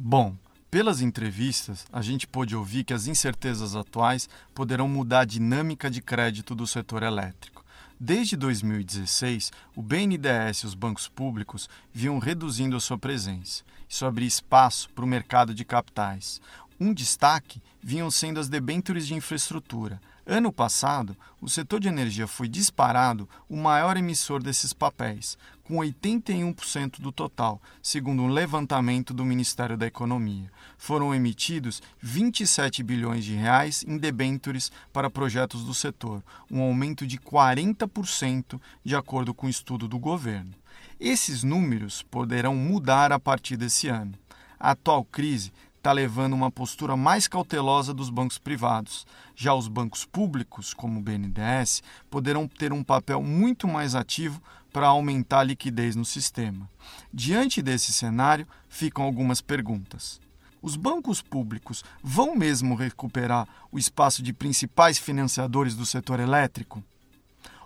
Bom, 0.00 0.32
pelas 0.70 1.00
entrevistas, 1.00 1.86
a 1.92 2.00
gente 2.02 2.28
pôde 2.28 2.54
ouvir 2.54 2.84
que 2.84 2.94
as 2.94 3.08
incertezas 3.08 3.74
atuais 3.74 4.28
poderão 4.54 4.86
mudar 4.86 5.20
a 5.20 5.24
dinâmica 5.24 5.90
de 5.90 6.00
crédito 6.00 6.54
do 6.54 6.68
setor 6.68 7.02
elétrico. 7.02 7.63
Desde 7.98 8.36
2016, 8.36 9.52
o 9.76 9.80
BNDES 9.80 10.58
e 10.58 10.66
os 10.66 10.74
bancos 10.74 11.06
públicos 11.06 11.68
vinham 11.92 12.18
reduzindo 12.18 12.76
a 12.76 12.80
sua 12.80 12.98
presença. 12.98 13.62
Isso 13.88 14.04
abria 14.04 14.26
espaço 14.26 14.90
para 14.90 15.04
o 15.04 15.08
mercado 15.08 15.54
de 15.54 15.64
capitais. 15.64 16.40
Um 16.84 16.92
destaque 16.92 17.62
vinham 17.82 18.10
sendo 18.10 18.38
as 18.38 18.46
debêntures 18.46 19.06
de 19.06 19.14
infraestrutura. 19.14 19.98
Ano 20.26 20.52
passado, 20.52 21.16
o 21.40 21.48
setor 21.48 21.80
de 21.80 21.88
energia 21.88 22.26
foi 22.26 22.46
disparado 22.46 23.26
o 23.48 23.56
maior 23.56 23.96
emissor 23.96 24.42
desses 24.42 24.74
papéis, 24.74 25.38
com 25.62 25.76
81% 25.76 27.00
do 27.00 27.10
total, 27.10 27.58
segundo 27.82 28.22
um 28.22 28.28
levantamento 28.28 29.14
do 29.14 29.24
Ministério 29.24 29.78
da 29.78 29.86
Economia. 29.86 30.52
Foram 30.76 31.14
emitidos 31.14 31.80
27 32.02 32.82
bilhões 32.82 33.24
de 33.24 33.32
reais 33.32 33.82
em 33.88 33.96
debêntures 33.96 34.70
para 34.92 35.08
projetos 35.08 35.64
do 35.64 35.72
setor, 35.72 36.22
um 36.50 36.60
aumento 36.60 37.06
de 37.06 37.16
40% 37.16 38.60
de 38.84 38.94
acordo 38.94 39.32
com 39.32 39.46
o 39.46 39.50
estudo 39.50 39.88
do 39.88 39.98
governo. 39.98 40.52
Esses 41.00 41.42
números 41.42 42.02
poderão 42.02 42.54
mudar 42.54 43.10
a 43.10 43.18
partir 43.18 43.56
desse 43.56 43.88
ano. 43.88 44.12
A 44.60 44.72
atual 44.72 45.02
crise 45.02 45.50
está 45.84 45.92
levando 45.92 46.32
uma 46.32 46.50
postura 46.50 46.96
mais 46.96 47.28
cautelosa 47.28 47.92
dos 47.92 48.08
bancos 48.08 48.38
privados. 48.38 49.06
Já 49.36 49.52
os 49.52 49.68
bancos 49.68 50.06
públicos, 50.06 50.72
como 50.72 50.98
o 50.98 51.02
BNDES, 51.02 51.82
poderão 52.10 52.48
ter 52.48 52.72
um 52.72 52.82
papel 52.82 53.22
muito 53.22 53.68
mais 53.68 53.94
ativo 53.94 54.42
para 54.72 54.86
aumentar 54.86 55.40
a 55.40 55.44
liquidez 55.44 55.94
no 55.94 56.06
sistema. 56.06 56.70
Diante 57.12 57.60
desse 57.60 57.92
cenário, 57.92 58.48
ficam 58.66 59.04
algumas 59.04 59.42
perguntas. 59.42 60.18
Os 60.62 60.74
bancos 60.74 61.20
públicos 61.20 61.84
vão 62.02 62.34
mesmo 62.34 62.74
recuperar 62.74 63.46
o 63.70 63.78
espaço 63.78 64.22
de 64.22 64.32
principais 64.32 64.98
financiadores 64.98 65.74
do 65.76 65.84
setor 65.84 66.18
elétrico? 66.18 66.82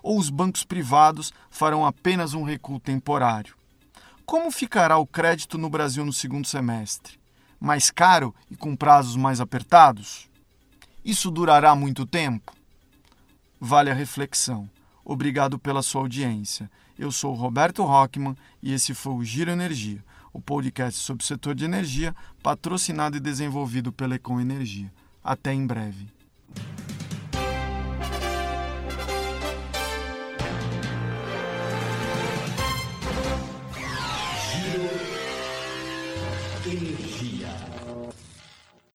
Ou 0.03 0.19
os 0.19 0.29
bancos 0.29 0.65
privados 0.65 1.33
farão 1.49 1.87
apenas 1.87 2.35
um 2.35 2.43
recuo 2.43 2.81
temporário? 2.81 3.55
Como 4.27 4.51
ficará 4.51 4.99
o 4.99 5.07
crédito 5.07 5.57
no 5.57 5.71
Brasil 5.71 6.05
no 6.05 6.13
segundo 6.13 6.49
semestre? 6.49 7.17
mais 7.61 7.91
caro 7.91 8.35
e 8.51 8.57
com 8.57 8.77
prazos 8.77 9.17
mais 9.17 9.41
apertados? 9.41 10.29
Isso 11.05 11.31
durará 11.31 11.75
muito 11.75 12.05
tempo? 12.05 12.53
Vale 13.61 13.91
a 13.91 13.95
reflexão. 13.95 14.69
Obrigado 15.05 15.59
pela 15.59 15.83
sua 15.83 16.03
audiência. 16.03 16.71
Eu 16.99 17.11
sou 17.11 17.33
Roberto 17.33 17.83
Rockman 17.83 18.37
e 18.63 18.73
esse 18.73 18.93
foi 18.93 19.15
o 19.15 19.25
Giro 19.25 19.51
Energia, 19.51 20.05
o 20.33 20.41
podcast 20.41 21.01
sobre 21.01 21.23
o 21.23 21.27
setor 21.27 21.55
de 21.55 21.65
energia, 21.65 22.15
patrocinado 22.43 23.17
e 23.17 23.21
desenvolvido 23.21 23.93
pela 23.93 24.17
Econ 24.17 24.41
Energia. 24.41 24.93
Até 25.23 25.53
em 25.53 25.67
breve. 25.67 26.09
Giro. 34.53 34.91
Energia. 36.67 37.08